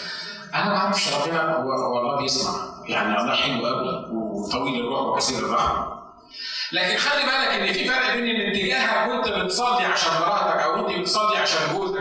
[0.55, 2.53] أنا ما أعرفش ربنا والله بيسمع.
[2.87, 5.98] يعني الله حلو قوي وطويل الروح وكثير الرحمة.
[6.71, 10.99] لكن خلي بالك إن في فرق بين إن اتجاهك وأنت بتصلي عشان مراتك أو أنت
[10.99, 11.99] بتصلي عشان جوزك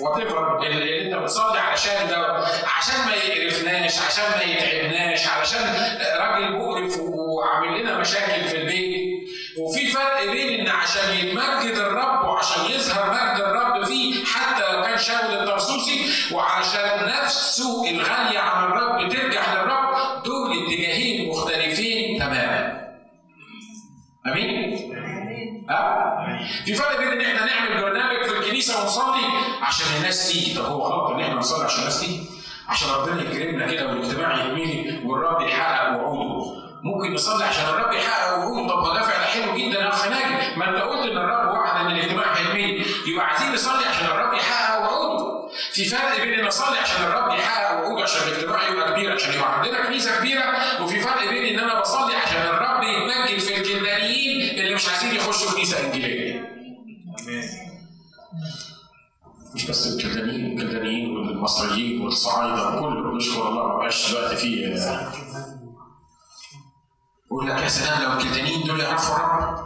[0.00, 0.22] وات
[0.66, 2.44] اللي أنت بتصلي علشان ده
[2.76, 5.74] عشان ما يقرفناش عشان ما يتعبناش علشان
[6.18, 9.10] راجل مقرف وعامل لنا مشاكل في البيت.
[9.58, 14.98] وفي فرق بين إن عشان يتمجد الرب وعشان يظهر مجد الرب فيه حتى لو كان
[14.98, 19.69] شاول الطرسوسي وعشان نفسه الغالية على الرب ترجع للرب
[25.70, 26.26] ها؟
[26.66, 29.24] في فرق بين إن إحنا نعمل برنامج في الكنيسة ونصلي
[29.62, 32.20] عشان الناس تيجي، طب هو غلط إن إحنا نصلي عشان الناس تيجي؟
[32.68, 36.60] عشان ربنا يكرمنا كده والاجتماع يهمني والرب يحقق وعوده.
[36.82, 40.70] ممكن نصلي عشان الرب يحقق وعوده، طب ده فعل حلو جدا يا أخ ناجي، ما
[40.70, 45.50] أنت قلت إن الرب وعد إن الاجتماع هيهمني، يبقى عايزين نصلي عشان الرب يحقق وعوده.
[45.72, 49.58] في فرق بين إن اصلي عشان الرب يحقق وعوده عشان الاجتماع يبقى كبير عشان يبقى
[49.58, 54.74] عندنا كنيسة كبيرة، وفي فرق بين إن أنا بصلي عشان الرب يتمجد في الكلدانيين اللي
[54.74, 56.50] مش عايزين يخشوا كنيسه انجيليه.
[59.54, 63.16] مش بس الكلدانيين الكلدانيين والمصريين والصعايدة وكله.
[63.16, 64.76] نشكر الله ما بقاش دلوقتي فيه.
[67.26, 69.58] يقول لك يا سلام لو الكلدانيين دول يعرفوا الرب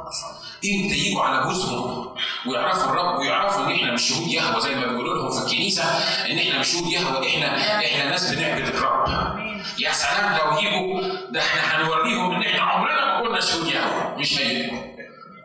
[0.64, 2.14] إمتى يجوا على جوزهم
[2.46, 5.82] ويعرفوا الرب ويعرفوا إن إحنا مش شهود يهوى زي ما بيقولوا لهم في الكنيسة
[6.30, 9.08] إن إحنا مش شهود يهوى إحنا إحنا ناس بنعبد الرب.
[9.78, 11.00] يا سلام لو يجوا
[11.32, 14.93] ده إحنا هنوريهم إن إحنا عمرنا ما كنا شهود يهوى مش هيجوا.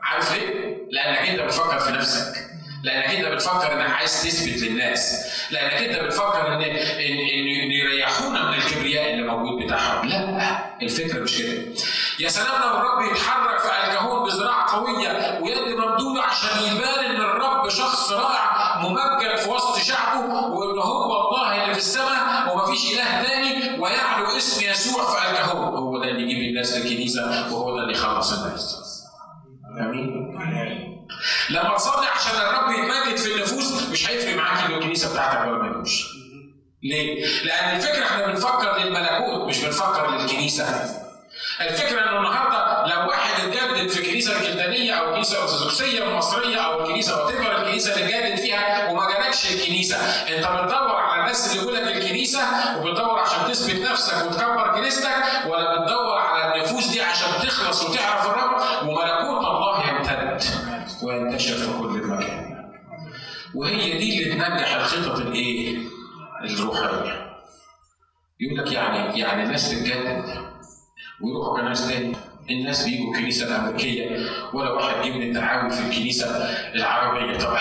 [0.10, 2.50] عارف ليه؟ لأنك أنت بتفكر في نفسك.
[2.84, 5.26] لأنك أنت بتفكر إنك عايز تثبت للناس.
[5.52, 10.08] لأنك أنت بتفكر ان ان إن, يريحونا من الكبرياء اللي موجود بتاعهم.
[10.08, 11.62] لا الفكرة مش كده.
[12.20, 17.70] يا سلام لو الرب يتحرك في الكهون بذراع قوية ويد ممدودة عشان يبان ان الرب
[17.70, 23.80] شخص رائع ممجد في وسط شعبه وان هو الله اللي في السماء ومفيش إله تاني
[23.80, 28.34] ويعلو اسم يسوع في الكهون هو ده اللي يجيب الناس للكنيسه وهو ده اللي يخلص
[28.34, 28.89] الناس.
[29.80, 30.36] آمين
[31.50, 36.06] لما تصلي عشان الرب يتمجد في النفوس مش هيفرق معاك لو الكنيسة بتاعتك ما يجوش.
[36.84, 40.66] ليه؟ لأن الفكرة إحنا بنفكر للملكوت مش بنفكر للكنيسة.
[41.62, 47.26] الفكرة إنه النهاردة لو واحد اتجدد في الكنيسة الكلدانية أو الكنيسة الأرثوذكسية المصرية أو الكنيسة
[47.26, 51.96] وات الكنيسة اللي اتجدد فيها وما جالكش الكنيسة، أنت بتدور على الناس اللي يقول لك
[51.96, 52.40] الكنيسة
[52.78, 55.14] وبتدور عشان تثبت نفسك وتكبر كنيستك
[55.48, 58.59] ولا بتدور على النفوس دي عشان تخلص وتعرف الرب
[63.56, 65.78] وهي دي اللي تنجح الخطط الايه؟
[66.44, 67.30] الروحيه.
[68.40, 70.24] يقول لك يعني يعني الناس تتجدد
[71.22, 72.16] ويروحوا كنايس تاني
[72.50, 74.20] الناس بيجوا الكنيسة الأمريكية
[74.54, 76.26] ولا واحد جه من التعاون في الكنيسة
[76.76, 77.38] العربية.
[77.38, 77.58] طب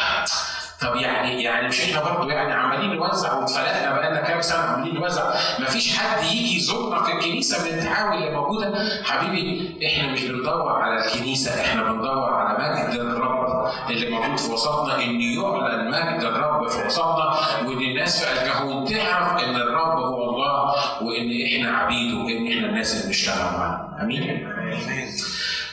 [0.81, 5.35] طب يعني يعني مش إحنا برضه يعني عمالين نوزع واتفلقنا بقالنا كام سنة عمالين نوزع.
[5.59, 8.89] ما فيش حد يجي يزورنا في الكنيسة من التعاون اللي موجودة.
[9.05, 12.59] حبيبي إحنا مش بندور على الكنيسة إحنا بندور على
[12.89, 13.48] مجد الرب.
[13.91, 19.45] اللي موجود في وسطنا إن يعلن مجد الرب في وسطنا وإن الناس في الكهون تعرف
[19.45, 23.89] إن الرب هو الله وإن إحنا عبيده وإن إحنا الناس اللي بنشتغل معاه.
[24.03, 24.49] أمين؟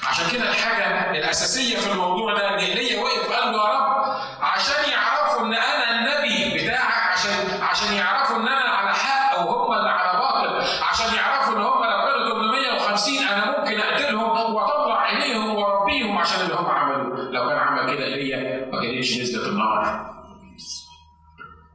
[0.10, 4.91] عشان كده الحاجة الأساسية في الموضوع ده إن ايليا وقف قال له يا رب عشان
[4.91, 8.48] يعرفوا إن أنا النبي بتاعك عشان عشان يعرفوا إن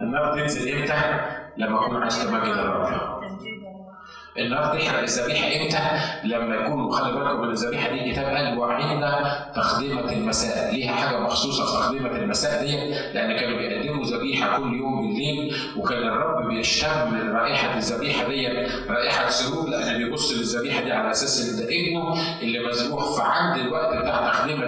[0.00, 0.94] النار تنزل إمتى؟
[1.56, 3.19] لما أكون عايز تمجد الرب
[4.38, 5.78] النار تحرق الذبيحة إمتى؟
[6.24, 11.66] لما يكون خلي بالكم من الذبيحة دي الكتاب قال وعندنا تقدمه المساء، ليها حاجة مخصوصة
[11.66, 12.76] في تقدمه المساء دي
[13.14, 18.48] لأن كانوا بيقدموا ذبيحة كل يوم بالليل وكان الرب بيشتم من رائحة الذبيحة دي
[18.88, 23.96] رائحة سرور لأن بيبص للذبيحة دي على أساس إن ده ابنه اللي مذبوح فعند الوقت
[23.96, 24.66] بتاع تقدمه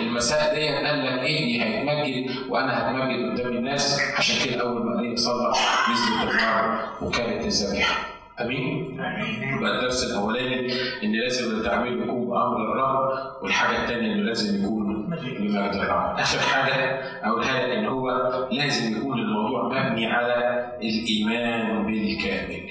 [0.00, 5.18] المساء دي قال لك ابني هيتمجد وأنا هتمجد قدام الناس عشان كده أول ما قال
[5.18, 5.52] صلى
[5.92, 8.15] نزلت النار وكانت الذبيحة.
[8.40, 9.00] أمين؟
[9.42, 10.72] يبقى الدرس الأولاني
[11.04, 13.10] إن لازم التعبير يكون بأمر الرب
[13.42, 16.18] والحاجة الثانية إنه لازم يكون بمجد الرب.
[16.18, 16.74] آخر حاجة
[17.24, 18.10] أقولها لك إن هو
[18.52, 22.70] لازم يكون الموضوع مبني على الإيمان بالكامل.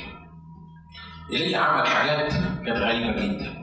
[1.32, 2.34] ايليا عمل حاجات
[2.66, 3.54] كانت غريبة جدا.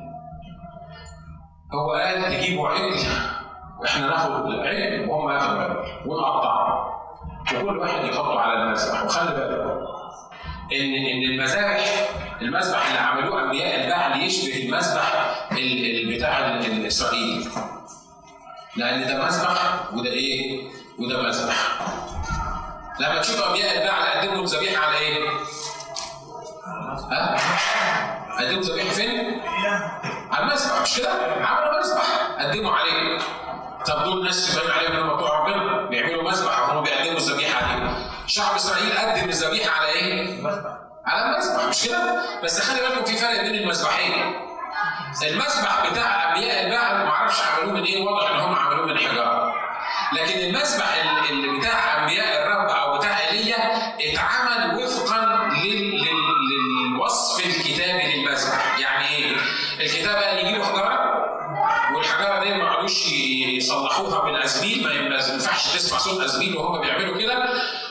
[1.75, 2.95] هو قال تجيبوا عجل
[3.81, 5.77] وإحنا ناخد عجل وهم ياخدوا عجل
[6.07, 6.93] ونقطعه
[7.55, 10.02] وكل واحد يحطه على المذبح وخلي بالك
[10.73, 12.09] ان إن المذابح
[12.43, 15.13] المذبح اللي عملوه أنبياء البعل يشبه المذبح
[16.17, 17.45] بتاع الاسرائيلي
[18.77, 20.63] لأن ده مذبح وده إيه؟
[20.99, 21.57] وده مذبح
[23.01, 25.29] لما تشوف أنبياء البعل قدموا ذبيحة على إيه؟
[27.11, 27.37] ها؟
[28.41, 29.41] قدموا ذبيحة فين؟
[30.33, 31.11] على المذبح مش كده؟
[31.47, 32.07] عملوا مذبح
[32.41, 33.19] قدموا عليه
[33.87, 37.97] طب دول ناس باين عليهم انهم بتوع ربنا بيعملوا مذبح وهم بيقدموا الذبيحه عليه
[38.27, 40.43] شعب إسرائيل قدم الذبيحه على إيه؟
[41.07, 44.35] على المذبح مش كده؟ بس خلي بالكم في فرق بين المذبحين.
[45.23, 49.55] المذبح بتاع أنبياء البعل ما أعرفش عملوه من إيه واضح إن هم عملوه من حجارة.
[50.13, 50.95] لكن المذبح
[51.31, 53.57] اللي بتاع أنبياء الرب أو بتاع إيليا
[54.01, 55.91] اتعمل وفقا لل...
[55.91, 56.93] لل...
[56.93, 59.37] للوصف الكتابي للمذبح، يعني إيه؟
[59.81, 61.13] الكتاب قال يجيبوا حجارة
[61.97, 63.13] والحجارة دي ما قعدوش
[63.57, 67.49] يصلحوها بالازبيل ما ينفعش تسمع صوت ازبيل وهم بيعملوا كده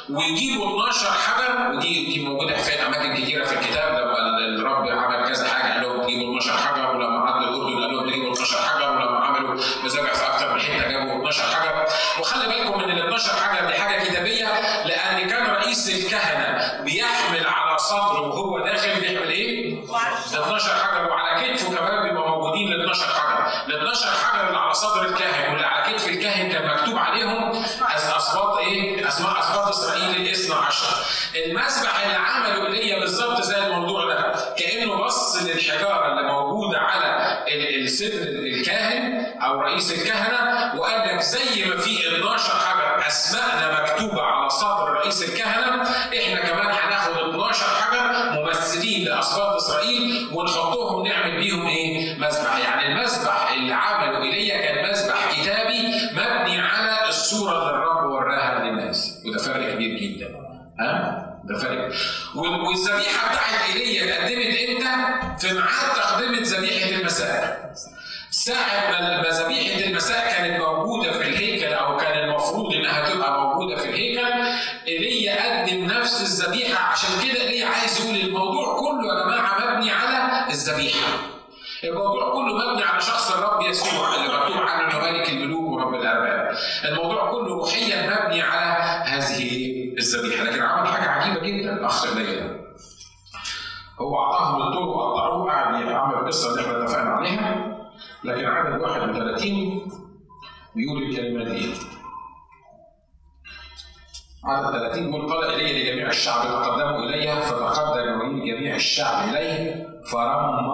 [0.10, 5.48] ويجيبوا 12 حجر ودي دي موجودة في أماكن كثيره في الكتاب لما الرب عمل كذا
[5.48, 9.18] حاجة قال لهم تجيبوا 12 حجر ولما عدوا الاردن قال لهم تجيبوا 12 حجر ولما
[9.26, 11.86] عملوا مزارع في أكثر من حتة جابوا 12 حجر
[12.20, 14.48] وخلي بالكم من ال 12 حجر دي حاجة كتابية
[14.86, 21.76] لأن كان رئيس الكهنة بيحمل على صدره وهو داخل بيعمل إيه؟ 12 حجر وعلى كتفه
[21.78, 25.94] كمان بيبقى موجودين ال 12 حجر ال 12 حجر اللي على صدر الكاهن واللي على
[25.94, 27.41] كتف الكاهن كان مكتوب عليهم
[29.72, 30.96] اسرائيل الاثنى عشر.
[31.46, 37.38] المسبح اللي عمله إيليا بالظبط زي الموضوع ده كأنه بص للحجارة اللي موجودة على
[37.84, 44.50] الصدر الكاهن أو رئيس الكهنة وقال لك زي ما في 12 حجر أسماءنا مكتوبة على
[44.50, 45.84] صدر رئيس الكهنة
[46.18, 52.58] إحنا كمان هناخد 12 حجر ممثلين لأسباط إسرائيل ونحطهم نعمل بيهم إيه؟ مسبح.
[52.58, 59.22] يعني المسبح اللي عمله إيليا كان مسبح كتابي مبني على الصورة اللي الرب وراها للناس
[59.26, 60.28] وده فرق كبير جدا
[60.80, 61.92] ها؟ ده فرق
[62.36, 67.72] والذبيحة بتاعت ايليا اتقدمت إمتى؟ في ميعاد تقدمه ذبيحة المساء
[68.32, 68.92] ساعة
[69.22, 74.26] ما ذبيحة المساء كانت موجودة في الهيكل أو كان المفروض إنها تبقى موجودة في الهيكل
[74.88, 80.48] إيليا قدم نفس الذبيحة عشان كده إيليا عايز يقول الموضوع كله يا جماعة مبني على
[80.52, 81.08] الذبيحة.
[81.84, 86.58] الموضوع كله مبني على شخص الرب يسوع اللي مكتوب عنه إنه ملك الملوك ورب الأرباب.
[86.86, 92.62] الموضوع كله روحيا مبني على هذه الذبيحه، لكن عمل حاجة عجيبة جدا الاخ ده.
[94.00, 97.78] هو اعطاهم الطرق وقطعوه قعد يعمل القصة اللي إحنا اتفقنا عليها.
[98.24, 99.92] لكن عدد 31
[100.76, 101.74] بيقول الكلمات دي.
[104.46, 110.70] عدد 30 يقول قال إلي لجميع الشعب تقدموا الي فتقدم جميع الشعب إليه فرمم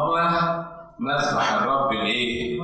[0.99, 2.59] مذبح الرب الايه؟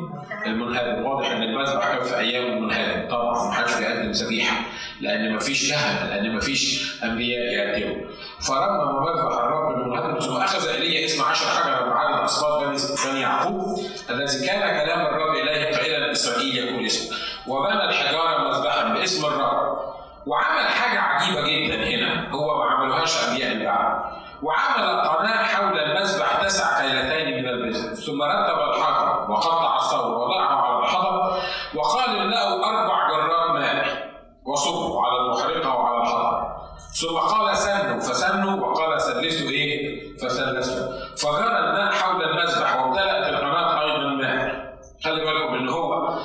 [0.46, 4.62] المنهدم، واضح إن المذبح كان في أيام المنهدم، طبعا ما حدش بيقدم ذبيحه
[5.02, 8.06] لأن ما فيش كهنه، لأن ما فيش أنبياء يقدموا.
[8.48, 12.64] فرمم مذبح الرب المنهدم ثم أخذ ايليا اسم عشر حجرا بعدد اسباط
[13.08, 13.80] بني يعقوب
[14.10, 17.18] الذي كان كلام الرب إليه قائلا لاسرائيل يقول اسمه،
[17.48, 19.94] وبنى الحجارة مذبحا باسم الرب.
[20.26, 24.23] وعمل حاجة عجيبة جدا هنا هو ما عملوهاش أنبياء بعد.
[24.44, 30.80] وعمل قناة حول المذبح تسع كيلتين من البزر ثم رتب الحجر وقطع الثور وضعه على
[30.80, 31.38] الحطب
[31.76, 34.14] وقال له أربع جرات ماء
[34.46, 36.54] وصبوا على المحرقة وعلى الحطب
[37.02, 38.00] ثم قال سنوا.
[38.00, 40.88] فسنوا وقال سلسوا إيه؟ فسلسوا.
[41.18, 44.74] فجرى الماء حول المذبح وامتلأت القناة أيضا ماء.
[45.04, 46.18] خلي بالكم إن هو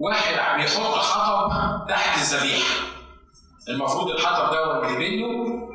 [0.00, 1.52] واحد بيحط حطب
[1.88, 2.74] تحت الذبيحة
[3.68, 5.26] المفروض الحطب ده بيبله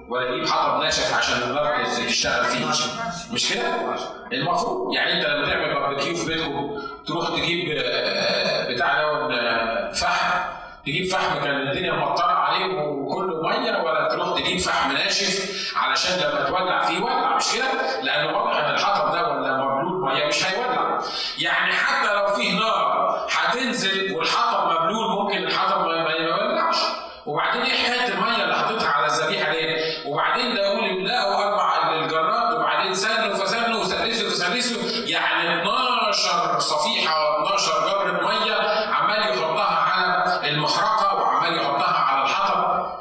[0.10, 2.66] ولا يجيب حطب ناشف عشان النار تشتغل فيه
[3.34, 3.96] مش كده؟
[4.34, 7.70] المفروض يعني انت لما تعمل باربيكيو في بيتكم تروح تجيب
[8.70, 10.39] بتاع ده فحم
[10.86, 16.44] تجيب فحم كان الدنيا مطرة عليه وكله مية ولا تروح تجيب فحم ناشف علشان لما
[16.50, 21.02] تولع فيه ولع مش كده؟ لأنه واضح إن الحطب ده ولا مبلول مية مش هيولع.
[21.39, 26.11] يعني حتى لو فيه نار هتنزل والحطب مبلول ممكن الحطب ما.
[27.26, 29.76] وبعدين إيه حكايه الميه اللي حاططها على الذبيحه دي؟
[30.10, 38.28] وبعدين يقول املأوا أربع الجرات وبعدين سنوا فسنوا وسلسوا فسلسوا يعني 12 صفيحة 12 جره
[38.28, 38.56] مية
[38.94, 42.92] عمال يحطها على المحرقة وعمال يحطها على الحطب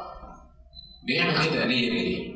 [1.07, 2.31] بيعمل كده ليه ليه؟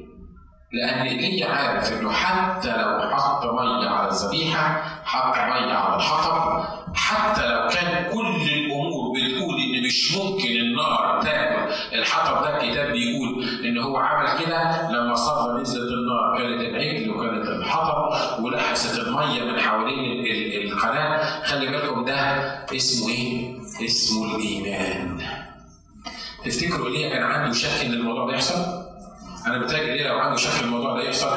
[0.74, 6.64] لأن ايليا عارف إنه حتى لو حط مية على الذبيحة حط مية على الحطب
[6.96, 11.55] حتى لو كان كل الأمور بتقول إن مش ممكن النار تاكل
[12.06, 17.48] الحطب ده الكتاب بيقول إن هو عمل كده لما صلى نزلت النار كانت العجل وكانت
[17.48, 20.26] الحطب ولحست المية من حوالين
[20.72, 22.16] القناة خلي بالكم ده
[22.76, 25.22] اسمه إيه؟ اسمه الإيمان
[26.46, 28.86] تفتكروا ليه كان عنده شك إن الموضوع ده يحصل؟
[29.48, 31.28] أنا بتهيألي ليه لو عنده شك الموضوع ده يحصل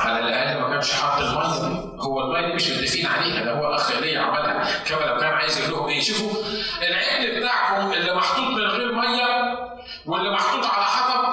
[0.00, 4.00] على الأقل ما كانش حاط المية هو المية دي مش متفقين عليها ده هو أخ
[4.00, 6.42] ليا عملها كما لو كان عايز يقول لهم إيه شوفوا
[6.88, 9.45] العجل بتاعكم اللي محطوط من غير مية
[10.06, 11.24] واللي محطوط على حطب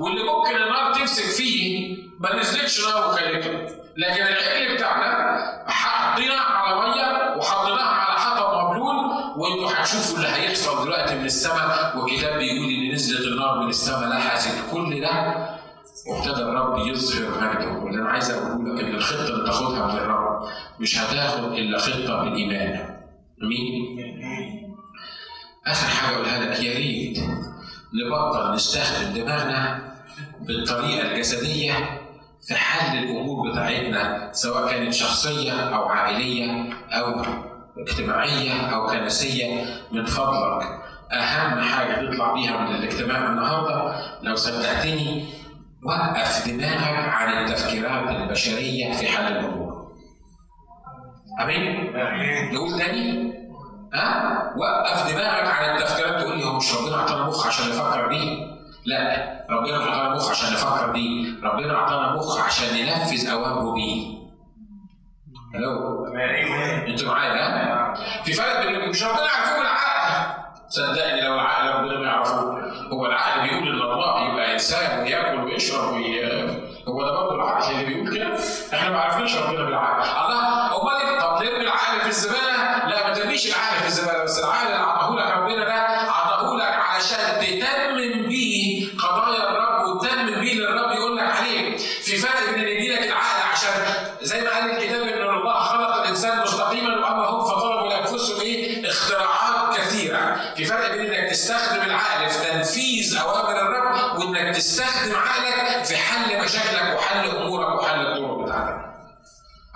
[0.00, 3.50] واللي ممكن النار تمسك فيه ما نزلتش نار وكلته
[3.96, 5.36] لكن العجل بتاعنا
[5.68, 8.96] حطيناه على مية وحطيناها على حطب مبلول
[9.36, 11.96] وانتوا هتشوفوا اللي هيحصل دلوقتي من السماء.
[11.98, 15.36] والكتاب بيقول إن نزلت النار من السماء لحست كل ده.
[16.10, 20.48] وابتدى الرب يظهر مجده واللي أنا عايز اقوله لك إن الخطة اللي تاخدها من الرب
[20.80, 22.96] مش هتاخد إلا خطة بالايمان
[23.42, 23.96] آمين.
[25.66, 27.18] آخر حاجة أقولها لك يا ريت
[27.94, 29.92] نبطل نستخدم دماغنا
[30.40, 32.00] بالطريقة الجسدية
[32.48, 37.22] في حل الأمور بتاعتنا سواء كانت شخصية أو عائلية أو
[37.78, 40.80] اجتماعية أو كنسية من فضلك
[41.12, 45.24] أهم حاجة تطلع بيها من الاجتماع النهارده لو صدقتني
[45.84, 49.92] وقف دماغك عن التفكيرات البشرية في حل الأمور.
[51.42, 51.92] أمين؟
[52.54, 53.39] نقول تاني؟
[53.94, 58.46] ها؟ وقف دماغك عن التفكيرات تقول لي هو مش ربنا أعطانا مخ عشان نفكر بيه؟
[58.86, 64.20] لا، ربنا مش أعطانا مخ عشان نفكر بيه، ربنا أعطانا مخ عشان ننفذ أوامره بيه.
[65.54, 66.06] ألو
[66.88, 70.30] أنتوا معايا ها؟ في فرق بين مش ربنا عارفين بالعقل
[70.68, 72.40] صدقني لو العقل ربنا ما يعرفه
[72.92, 76.30] هو العقل بيقول إن الله يبقى إنسان ويأكل ويشرب وي...
[76.90, 78.38] هو ده برضه العقل اللي بيقول كده.
[78.74, 80.02] إحنا ما عرفناش ربنا بالعقل.
[80.02, 84.66] الله امال طب ترمي العقل في الزبالة؟ لا ما ترميش العقل في الزبالة بس العقل
[84.66, 85.89] اللي عطاه ربنا ده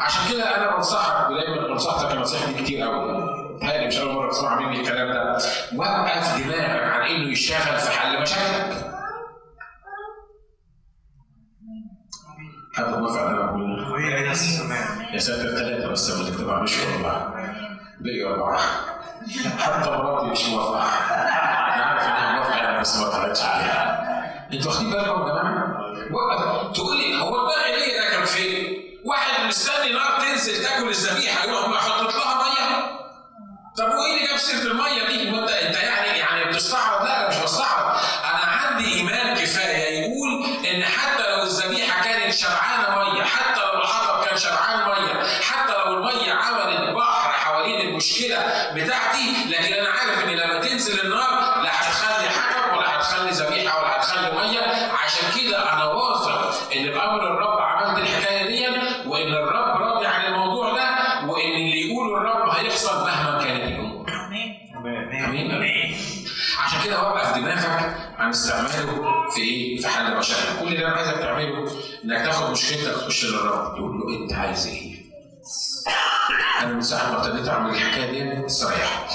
[0.05, 3.25] عشان كده أنا بنصحك ودايما نصحتك النصيحه دي كتير قوي
[3.63, 5.39] هذه مش أول مرة تسمع مني الكلام ده.
[5.77, 8.91] وقف دماغك عن إنه يشتغل في حل مشاكلك.
[12.75, 17.35] حد موافق أنا بقول السماء يا ساتر ثلاثة بس اللي تكتبها مش والله.
[18.01, 18.61] بقي اربعه
[19.59, 20.83] حتى مراتي مش موافقة.
[21.75, 24.05] أنا عارف إنها موافقة يعني بس ما طلعتش عليها.
[24.53, 25.77] أنتوا واخدين بالكم يا جماعة؟
[26.13, 26.73] وقف.
[26.77, 32.15] تقول لي هو الباقي ليه راكب فين؟ واحد مستني نار تنزل تاكل الذبيحه يروح حاطط
[32.15, 32.95] لها ميه
[33.77, 35.29] طب وإيه اللي جاب سيرة المية دي؟
[35.69, 37.94] أنت يعني يعني بتستعرض؟ لا أنا مش بستعرض،
[69.85, 71.71] في حل مشاكل، كل اللي أنا عايزك تعمله
[72.05, 75.05] إنك تاخد مشكلتك تخش للرب تقول له أنت عايز إيه؟
[76.63, 79.13] أنا من ساعة ما ابتديت أعمل الحكاية دي استريحت.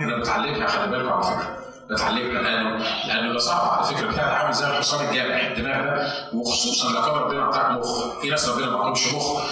[0.00, 1.58] أنا بتعلمها خلي بالكم على فكرة.
[1.90, 6.92] بتعلمها لأنه لأنه ده صعب على فكرة بتاع عامل زي الحصان الجامح الدماغ ده وخصوصا
[6.92, 9.42] لو كان ربنا عطاك مخ، في ناس ربنا ما عطاهمش مخ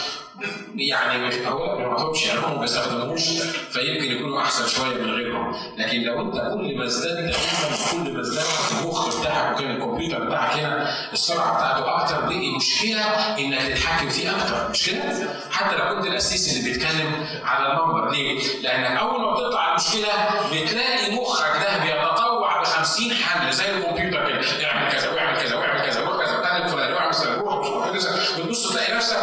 [0.76, 3.22] يعني هو ما عطاهمش يعني ما بيستخدموش
[3.70, 8.44] فيمكن يكونوا أحسن شوية من غيرهم، لكن لو انت كل ما علما كل ما ازددت
[8.82, 13.04] المخ بتاعك وكان الكمبيوتر بتاعك هنا السرعة بتاعته أكتر بقي مشكلة
[13.38, 18.40] إنك تتحكم فيه أكتر مش كده؟ حتى لو كنت الأسيس اللي بيتكلم على المنبر ليه؟
[18.62, 20.08] لأنك أول ما بتطلع المشكلة
[20.52, 25.80] بتلاقي مخك ده بيتطوع ب 50 حل زي الكمبيوتر كده اعمل كذا واعمل كذا واعمل
[25.86, 29.16] كذا وكلم فلان واعمل كذا وروح مش عارف وتبص تلاقي نفسك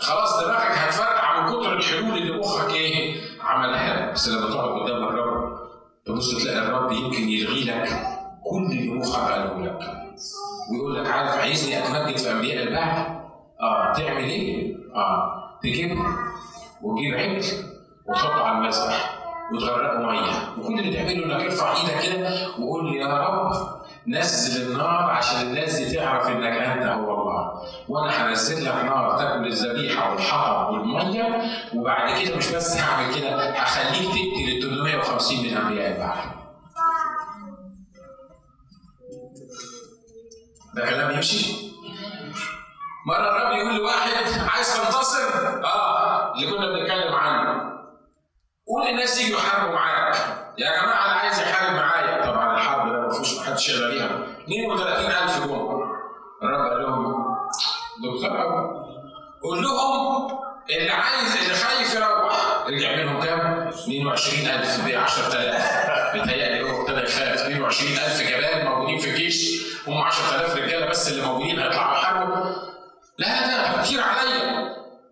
[0.00, 4.12] خلاص دماغك هتفرقع من كتر الحلول اللي مخك إيه عملها لك.
[4.14, 5.58] بس لما تقعد قدام الرب
[6.06, 7.88] تبص تلاقي الرب يمكن يلغي لك
[8.50, 9.78] كل اللي مخك قاله لك
[10.72, 13.06] ويقول لك عارف عايزني أتمجد في أنبياء البعث
[13.60, 16.00] آه تعمل إيه؟ آه تجيبه
[16.82, 17.44] وتجيب عجل
[18.08, 19.18] وتحطه على المذبح
[19.54, 23.52] وتغرقه مية وكل اللي تعمله إنك ارفع إيدك كده وقول لي يا رب
[24.08, 29.46] نزل النار عشان الناس دي تعرف إنك أنت هو الله وأنا هنزل لك نار تاكل
[29.46, 31.42] الذبيحة والحطب والمية
[31.74, 36.34] وبعد كده مش بس هعمل كده هخليك تقتل ال 350 من أنبياء البحر
[40.74, 41.68] ده كلام يمشي
[43.06, 44.10] مرة الرب يقول لواحد
[44.54, 47.62] عايز تنتصر؟ آه اللي كنا بنتكلم عنه.
[48.68, 50.14] قول للناس يجوا يحاربوا معاك.
[50.58, 54.10] يا جماعة اللي عايز يحارب معايا، طبعا الحرب ده ما فيهوش محدش يقدر عليها.
[54.48, 55.54] 32000 جم.
[56.42, 57.24] الرب قال لهم
[58.02, 58.88] دكتور
[59.42, 60.38] قول لهم
[60.70, 67.46] اللي عايز اللي خايف يروح رجع منهم كام؟ 22000 ب 10000 بيتهيألي هو ابتدى يخاف
[67.46, 72.44] 22000 جبال موجودين في الجيش هم 10000 رجالة بس اللي موجودين هيطلعوا يحاربوا
[73.18, 74.58] لا لا كتير عليا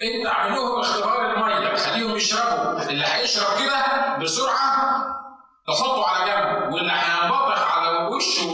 [0.02, 4.95] انت اعمل لهم اختبار المية خليهم يشربوا اللي هيشرب كده بسرعة
[5.68, 8.50] تحطه على جنب واللي هينبطح على وشه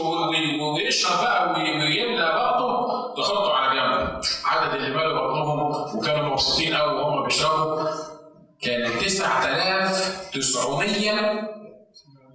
[0.63, 4.21] ويشرب بقى ويملى بطنه تحطه على جنب.
[4.45, 5.59] عدد اللي مالوا بطنهم
[5.99, 7.89] وكانوا مبسوطين قوي وهم بيشربوا
[8.63, 11.49] كان 9900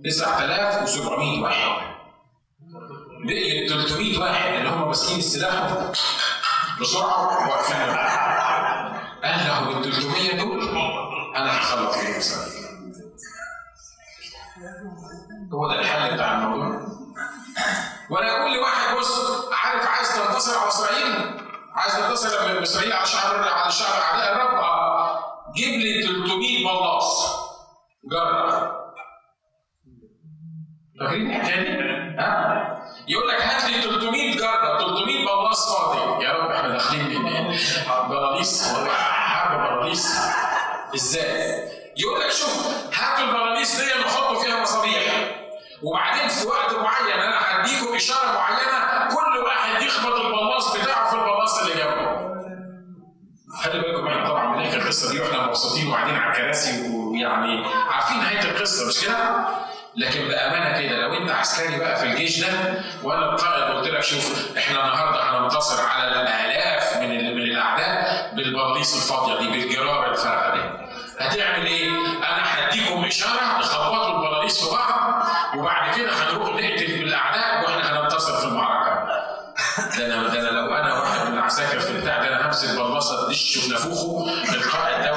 [0.03, 1.88] 9700 واحد.
[3.25, 5.73] بقي 300 واحد اللي هم ماسكين السلاح
[6.82, 7.78] بسرعة واقفين
[9.23, 10.61] قال له ال 300 دول
[11.36, 12.57] أنا هخلص فيهم سنة.
[15.53, 16.82] هو ده الحل بتاع الموضوع.
[18.10, 19.22] وأنا أقول لواحد بص
[19.53, 21.39] عارف عايز تنتصر على إسرائيل؟
[21.76, 25.20] عايز تنتصر على إسرائيل على شعب على شعب أعداء الرب؟ آه.
[25.55, 27.38] جيب لي 300 بلاص
[28.12, 28.72] جرب.
[30.99, 32.78] فاكرين؟ الحكاية دي؟ ها؟
[33.08, 36.26] يقول لك هات لي 300 جرة 300 بلاص فاضي.
[36.26, 37.22] يا رب إحنا داخلين
[38.10, 40.20] بلاليس حرب بلاليس
[40.95, 41.68] إزاي؟
[42.00, 42.68] يقول لك شوف
[43.00, 45.32] هاتوا البلاليس دي نحط فيها مصابيح.
[45.84, 51.62] وبعدين في وقت معين أنا هديكم إشارة معينة كل واحد يخبط البلاص بتاعه في البلاص
[51.62, 52.28] اللي جنبه.
[53.64, 58.39] خلي بالكم إحنا طبعا بنحكي القصة دي وإحنا مبسوطين وقاعدين على الكراسي ويعني عارفين نهاية
[58.52, 59.45] القصة مش كده؟
[59.95, 64.58] لكن بأمانة كده لو أنت عسكري بقى في الجيش ده وأنا القائد قلت لك شوف
[64.58, 70.86] إحنا النهارده هننتصر على الآلاف من من الأعداء بالبلاطيس الفاضية دي بالجرار الفارغه دي.
[71.20, 75.26] هتعمل إيه؟ أنا هديكم اشاره تخبطوا البلاطيس في بعض
[75.57, 79.07] وبعد كده هنروح نقتل بالاعداء وإحنا هننتصر في المعركه.
[79.97, 83.28] ده أنا ده أنا لو أنا واحد من العساكر في البتاع ده أنا همسك بلبصه
[83.28, 85.11] تدش في نافوخه القائد ده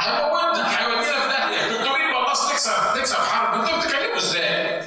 [0.00, 4.80] هموتك هيودينا في داهية 300 بلاصه تكسب تكسب حرب أنتوا بتتكلموا إزاي؟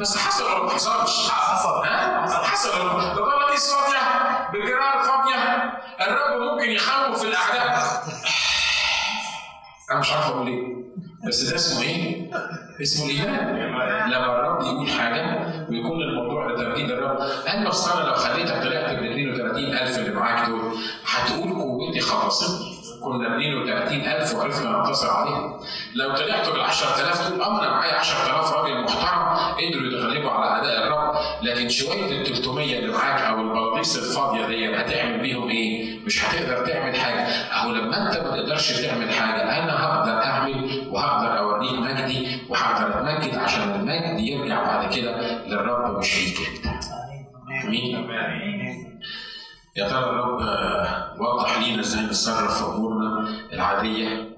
[0.00, 3.98] بس حصل ولا ما حصلش؟ حصل ها؟ حصل البلاطيس فاضية
[4.52, 5.72] بالجرار فاضية.
[6.00, 8.02] الرب ممكن يخوف الأعداء.
[9.90, 10.80] أنا مش عارف أقول إيه.
[11.28, 12.30] بس ده اسمه إيه؟
[12.82, 15.24] اسمه الايمان لما الرب يقول حاجة
[15.70, 17.16] ويكون الموضوع تمجيد الرب.
[17.18, 20.60] قال له أصل أنا لو خليتك طلعت بال 32000 اللي معاك دول
[21.06, 22.69] هتقول قوتي خلصتني
[23.04, 25.60] كنا 32000 وعرفنا ننتصر عليهم
[25.94, 30.86] لو طلعتوا بال 10000 دول آه أنا معايا 10000 راجل محترم قدروا يتغلبوا على اعداء
[30.86, 36.24] الرب لكن شوية ال 300 اللي معاك أو البلاطيس الفاضية دي هتعمل بيهم إيه؟ مش
[36.24, 41.72] هتقدر تعمل حاجة أهو لما أنت ما تقدرش تعمل حاجة أنا هقدر أعمل وهقدر أوريك
[41.72, 46.36] مجدي وهقدر أتمجد عشان المجد يرجع بعد كده للرب مش ليك
[46.66, 46.74] أنت.
[47.64, 48.10] آمين؟
[49.80, 50.40] يا ترى الرب
[51.20, 54.36] وضح لينا إزاي نتصرف في أمورنا العادية؟